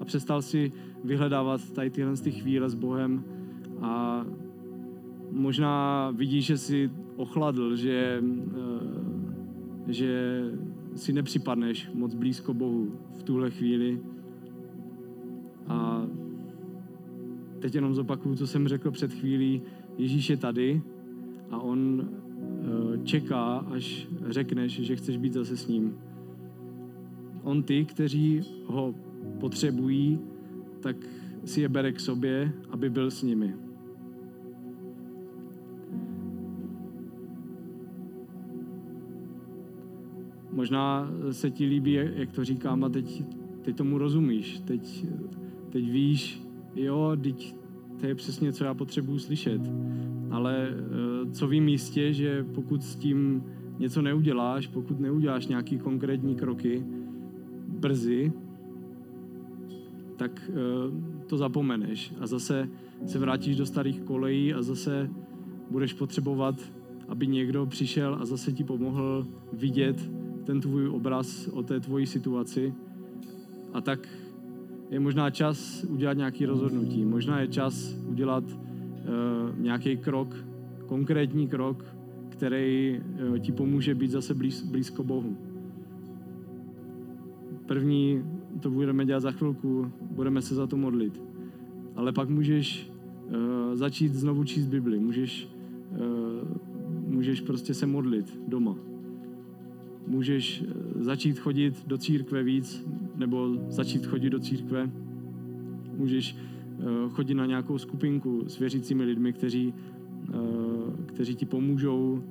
a 0.00 0.04
přestal 0.04 0.42
si 0.42 0.72
vyhledávat 1.04 1.70
tady 1.70 1.90
tyhle 1.90 2.16
ty 2.16 2.30
chvíle 2.30 2.70
s 2.70 2.74
Bohem 2.74 3.24
a 3.82 4.24
možná 5.30 6.10
vidíš, 6.10 6.46
že 6.46 6.58
si 6.58 6.90
ochladl, 7.16 7.76
že, 7.76 8.22
e, 9.88 9.92
že 9.92 10.42
si 10.94 11.12
nepřipadneš 11.12 11.90
moc 11.94 12.14
blízko 12.14 12.54
Bohu 12.54 12.92
v 13.18 13.22
tuhle 13.22 13.50
chvíli. 13.50 14.00
A 15.68 16.06
teď 17.60 17.74
jenom 17.74 17.94
zopakuju, 17.94 18.34
co 18.34 18.46
jsem 18.46 18.68
řekl 18.68 18.90
před 18.90 19.12
chvílí. 19.12 19.62
Ježíš 19.98 20.30
je 20.30 20.36
tady 20.36 20.82
a 21.50 21.58
on 21.58 22.08
eh, 22.08 23.04
čeká, 23.04 23.56
až 23.56 24.08
řekneš, 24.26 24.80
že 24.80 24.96
chceš 24.96 25.16
být 25.16 25.32
zase 25.32 25.56
s 25.56 25.68
ním. 25.68 25.98
On 27.42 27.62
ty, 27.62 27.84
kteří 27.84 28.40
ho 28.66 28.94
potřebují, 29.40 30.18
tak 30.80 30.96
si 31.44 31.60
je 31.60 31.68
bere 31.68 31.92
k 31.92 32.00
sobě, 32.00 32.52
aby 32.70 32.90
byl 32.90 33.10
s 33.10 33.22
nimi. 33.22 33.54
Možná 40.58 41.10
se 41.30 41.50
ti 41.50 41.66
líbí, 41.66 41.92
jak 41.92 42.32
to 42.32 42.44
říkám, 42.44 42.84
a 42.84 42.88
teď, 42.88 43.22
teď 43.62 43.76
tomu 43.76 43.98
rozumíš. 43.98 44.60
Teď, 44.64 45.06
teď 45.70 45.90
víš, 45.90 46.42
jo, 46.74 47.16
teď 47.22 47.54
to 48.00 48.06
je 48.06 48.14
přesně, 48.14 48.52
co 48.52 48.64
já 48.64 48.74
potřebuji 48.74 49.18
slyšet. 49.18 49.60
Ale 50.30 50.68
eh, 50.70 51.30
co 51.30 51.48
vím 51.48 51.68
jistě, 51.68 52.12
že 52.12 52.46
pokud 52.54 52.82
s 52.82 52.96
tím 52.96 53.44
něco 53.78 54.02
neuděláš, 54.02 54.66
pokud 54.66 55.00
neuděláš 55.00 55.46
nějaký 55.46 55.78
konkrétní 55.78 56.34
kroky 56.34 56.84
brzy, 57.68 58.32
tak 60.16 60.50
eh, 60.50 61.26
to 61.26 61.36
zapomeneš 61.36 62.14
a 62.20 62.26
zase 62.26 62.68
se 63.06 63.18
vrátíš 63.18 63.56
do 63.56 63.66
starých 63.66 64.00
kolejí 64.00 64.54
a 64.54 64.62
zase 64.62 65.10
budeš 65.70 65.92
potřebovat, 65.92 66.72
aby 67.08 67.26
někdo 67.26 67.66
přišel 67.66 68.18
a 68.20 68.26
zase 68.26 68.52
ti 68.52 68.64
pomohl 68.64 69.26
vidět, 69.52 70.18
ten 70.48 70.60
tvůj 70.60 70.88
obraz 70.88 71.48
o 71.52 71.62
té 71.62 71.80
tvoji 71.80 72.06
situaci. 72.06 72.74
A 73.72 73.80
tak 73.80 74.08
je 74.90 75.00
možná 75.00 75.30
čas 75.30 75.84
udělat 75.84 76.16
nějaký 76.16 76.46
rozhodnutí. 76.46 77.04
Možná 77.04 77.40
je 77.40 77.48
čas 77.48 77.96
udělat 78.08 78.44
uh, 78.44 79.60
nějaký 79.60 79.96
krok, 79.96 80.36
konkrétní 80.86 81.48
krok, 81.48 81.84
který 82.28 83.00
uh, 83.00 83.38
ti 83.38 83.52
pomůže 83.52 83.94
být 83.94 84.10
zase 84.10 84.34
blíz, 84.34 84.64
blízko 84.64 85.04
Bohu. 85.04 85.36
První 87.66 88.24
to 88.60 88.70
budeme 88.70 89.04
dělat 89.04 89.20
za 89.20 89.30
chvilku, 89.30 89.92
budeme 90.00 90.42
se 90.42 90.54
za 90.54 90.66
to 90.66 90.76
modlit. 90.76 91.22
Ale 91.96 92.12
pak 92.12 92.28
můžeš 92.28 92.90
uh, 92.90 93.76
začít 93.76 94.14
znovu 94.14 94.44
číst 94.44 94.66
Bibli, 94.66 94.98
můžeš, 94.98 95.48
uh, 95.92 96.48
můžeš 97.06 97.40
prostě 97.40 97.74
se 97.74 97.86
modlit 97.86 98.40
doma 98.48 98.88
můžeš 100.08 100.62
eh, 100.62 101.04
začít 101.04 101.38
chodit 101.38 101.84
do 101.86 101.98
církve 101.98 102.42
víc, 102.42 102.86
nebo 103.16 103.56
začít 103.68 104.06
chodit 104.06 104.30
do 104.30 104.40
církve. 104.40 104.90
Můžeš 105.96 106.36
eh, 106.36 106.84
chodit 107.08 107.34
na 107.34 107.46
nějakou 107.46 107.78
skupinku 107.78 108.44
s 108.46 108.58
věřícími 108.58 109.04
lidmi, 109.04 109.32
kteří, 109.32 109.74
eh, 110.28 110.36
kteří 111.06 111.36
ti 111.36 111.46
pomůžou 111.46 112.22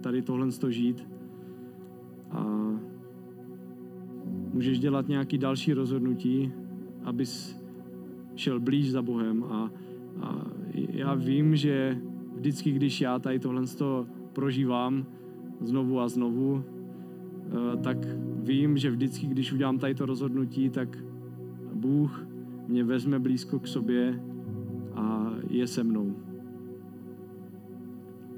tady 0.00 0.22
tohle 0.22 0.48
žít. 0.68 1.08
A 2.30 2.46
můžeš 4.52 4.78
dělat 4.78 5.08
nějaký 5.08 5.38
další 5.38 5.72
rozhodnutí, 5.72 6.52
abys 7.04 7.60
šel 8.36 8.60
blíž 8.60 8.90
za 8.90 9.02
Bohem. 9.02 9.44
A, 9.44 9.70
a 10.20 10.46
já 10.72 11.14
vím, 11.14 11.56
že 11.56 11.98
vždycky, 12.36 12.72
když 12.72 13.00
já 13.00 13.18
tady 13.18 13.38
tohle 13.38 13.62
prožívám 14.32 15.06
znovu 15.60 16.00
a 16.00 16.08
znovu, 16.08 16.64
tak 17.82 17.98
vím, 18.42 18.78
že 18.78 18.90
vždycky, 18.90 19.26
když 19.26 19.52
udělám 19.52 19.78
tady 19.78 19.94
to 19.94 20.06
rozhodnutí, 20.06 20.70
tak 20.70 20.98
Bůh 21.74 22.26
mě 22.68 22.84
vezme 22.84 23.18
blízko 23.18 23.58
k 23.58 23.66
sobě 23.66 24.20
a 24.94 25.34
je 25.50 25.66
se 25.66 25.84
mnou. 25.84 26.16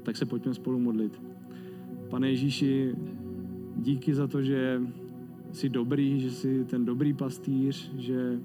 Tak 0.03 0.17
se 0.17 0.25
pojďme 0.25 0.53
spolu 0.53 0.79
modlit. 0.79 1.21
Pane 2.09 2.29
Ježíši, 2.29 2.95
díky 3.77 4.13
za 4.13 4.27
to, 4.27 4.41
že 4.41 4.81
jsi 5.51 5.69
dobrý, 5.69 6.19
že 6.19 6.31
jsi 6.31 6.65
ten 6.65 6.85
dobrý 6.85 7.13
pastýř, 7.13 7.91
že, 7.97 8.39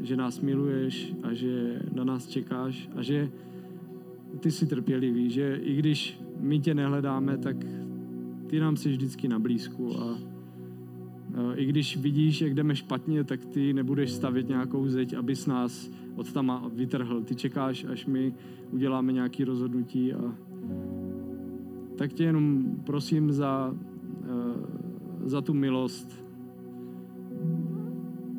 že 0.00 0.16
nás 0.16 0.40
miluješ 0.40 1.14
a 1.22 1.34
že 1.34 1.82
na 1.94 2.04
nás 2.04 2.26
čekáš 2.26 2.90
a 2.96 3.02
že 3.02 3.30
ty 4.40 4.50
jsi 4.50 4.66
trpělivý, 4.66 5.30
že 5.30 5.56
i 5.56 5.76
když 5.76 6.20
my 6.40 6.60
tě 6.60 6.74
nehledáme, 6.74 7.38
tak 7.38 7.56
ty 8.50 8.60
nám 8.60 8.76
jsi 8.76 8.88
vždycky 8.88 9.28
na 9.28 9.38
blízku 9.38 10.00
a 10.00 10.18
i 11.54 11.66
když 11.66 11.96
vidíš, 11.96 12.40
jak 12.40 12.54
jdeme 12.54 12.76
špatně, 12.76 13.24
tak 13.24 13.44
ty 13.44 13.72
nebudeš 13.72 14.10
stavit 14.12 14.48
nějakou 14.48 14.88
zeď, 14.88 15.14
abys 15.14 15.46
nás 15.46 15.90
od 16.16 16.32
tam 16.32 16.70
vytrhl. 16.74 17.20
Ty 17.20 17.34
čekáš, 17.34 17.84
až 17.84 18.06
my 18.06 18.34
uděláme 18.70 19.12
nějaké 19.12 19.44
rozhodnutí 19.44 20.12
a 20.12 20.34
tak 21.96 22.12
tě 22.12 22.24
jenom 22.24 22.76
prosím 22.84 23.32
za, 23.32 23.74
za 25.24 25.40
tu 25.40 25.54
milost, 25.54 26.24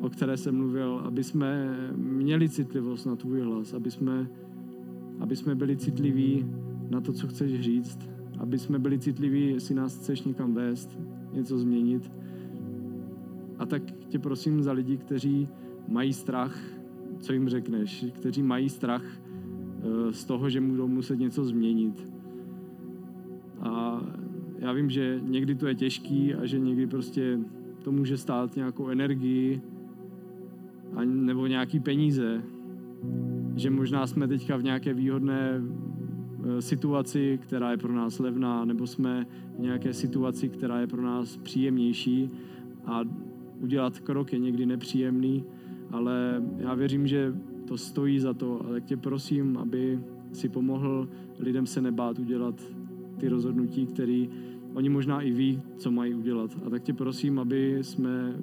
o 0.00 0.10
které 0.10 0.36
jsem 0.36 0.56
mluvil, 0.56 1.02
aby 1.04 1.24
jsme 1.24 1.76
měli 1.96 2.48
citlivost 2.48 3.06
na 3.06 3.16
tvůj 3.16 3.40
hlas, 3.40 3.74
aby 3.74 3.90
jsme, 3.90 4.30
aby 5.20 5.36
jsme 5.36 5.54
byli 5.54 5.76
citliví 5.76 6.46
na 6.90 7.00
to, 7.00 7.12
co 7.12 7.26
chceš 7.26 7.60
říct 7.60 8.11
aby 8.42 8.58
jsme 8.58 8.78
byli 8.78 8.98
citliví, 8.98 9.50
jestli 9.50 9.74
nás 9.74 9.98
chceš 9.98 10.22
někam 10.22 10.54
vést, 10.54 10.98
něco 11.32 11.58
změnit. 11.58 12.12
A 13.58 13.66
tak 13.66 13.82
tě 14.08 14.18
prosím 14.18 14.62
za 14.62 14.72
lidi, 14.72 14.96
kteří 14.96 15.48
mají 15.88 16.12
strach, 16.12 16.58
co 17.18 17.32
jim 17.32 17.48
řekneš, 17.48 18.06
kteří 18.12 18.42
mají 18.42 18.68
strach 18.68 19.04
eh, 19.04 20.12
z 20.12 20.24
toho, 20.24 20.50
že 20.50 20.60
budou 20.60 20.88
muset 20.88 21.18
něco 21.18 21.44
změnit. 21.44 22.12
A 23.60 24.02
já 24.58 24.72
vím, 24.72 24.90
že 24.90 25.20
někdy 25.22 25.54
to 25.54 25.66
je 25.66 25.74
těžký 25.74 26.34
a 26.34 26.46
že 26.46 26.58
někdy 26.58 26.86
prostě 26.86 27.38
to 27.82 27.92
může 27.92 28.16
stát 28.16 28.56
nějakou 28.56 28.88
energii 28.88 29.60
a, 30.94 31.04
nebo 31.04 31.46
nějaký 31.46 31.80
peníze. 31.80 32.42
Že 33.56 33.70
možná 33.70 34.06
jsme 34.06 34.28
teďka 34.28 34.56
v 34.56 34.62
nějaké 34.62 34.94
výhodné 34.94 35.60
situaci, 36.60 37.38
která 37.42 37.70
je 37.70 37.76
pro 37.76 37.92
nás 37.92 38.18
levná, 38.18 38.64
nebo 38.64 38.86
jsme 38.86 39.26
v 39.58 39.60
nějaké 39.60 39.94
situaci, 39.94 40.48
která 40.48 40.80
je 40.80 40.86
pro 40.86 41.02
nás 41.02 41.36
příjemnější 41.36 42.30
a 42.86 43.00
udělat 43.60 43.98
krok 43.98 44.32
je 44.32 44.38
někdy 44.38 44.66
nepříjemný, 44.66 45.44
ale 45.90 46.42
já 46.58 46.74
věřím, 46.74 47.06
že 47.06 47.34
to 47.64 47.78
stojí 47.78 48.20
za 48.20 48.34
to, 48.34 48.66
ale 48.66 48.80
tě 48.80 48.96
prosím, 48.96 49.58
aby 49.58 50.00
si 50.32 50.48
pomohl 50.48 51.08
lidem 51.38 51.66
se 51.66 51.80
nebát 51.80 52.18
udělat 52.18 52.62
ty 53.18 53.28
rozhodnutí, 53.28 53.86
které 53.86 54.26
oni 54.74 54.88
možná 54.88 55.20
i 55.20 55.30
ví, 55.30 55.60
co 55.76 55.90
mají 55.90 56.14
udělat. 56.14 56.50
A 56.66 56.70
tak 56.70 56.82
tě 56.82 56.92
prosím, 56.92 57.38
aby 57.38 57.78
jsme 57.82 58.36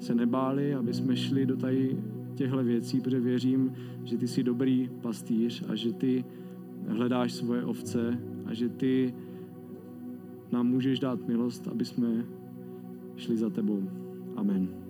se 0.00 0.14
nebáli, 0.14 0.74
aby 0.74 0.94
jsme 0.94 1.16
šli 1.16 1.46
do 1.46 1.56
tady 1.56 1.96
těchto 2.34 2.64
věcí, 2.64 3.00
protože 3.00 3.20
věřím, 3.20 3.72
že 4.04 4.18
ty 4.18 4.28
jsi 4.28 4.42
dobrý 4.42 4.90
pastýř 5.00 5.64
a 5.68 5.74
že 5.74 5.92
ty 5.92 6.24
hledáš 6.88 7.32
svoje 7.32 7.64
ovce 7.64 8.18
a 8.46 8.54
že 8.54 8.68
ty 8.68 9.14
nám 10.52 10.66
můžeš 10.66 10.98
dát 10.98 11.28
milost, 11.28 11.68
aby 11.68 11.84
jsme 11.84 12.24
šli 13.16 13.36
za 13.36 13.50
tebou. 13.50 13.82
Amen. 14.36 14.87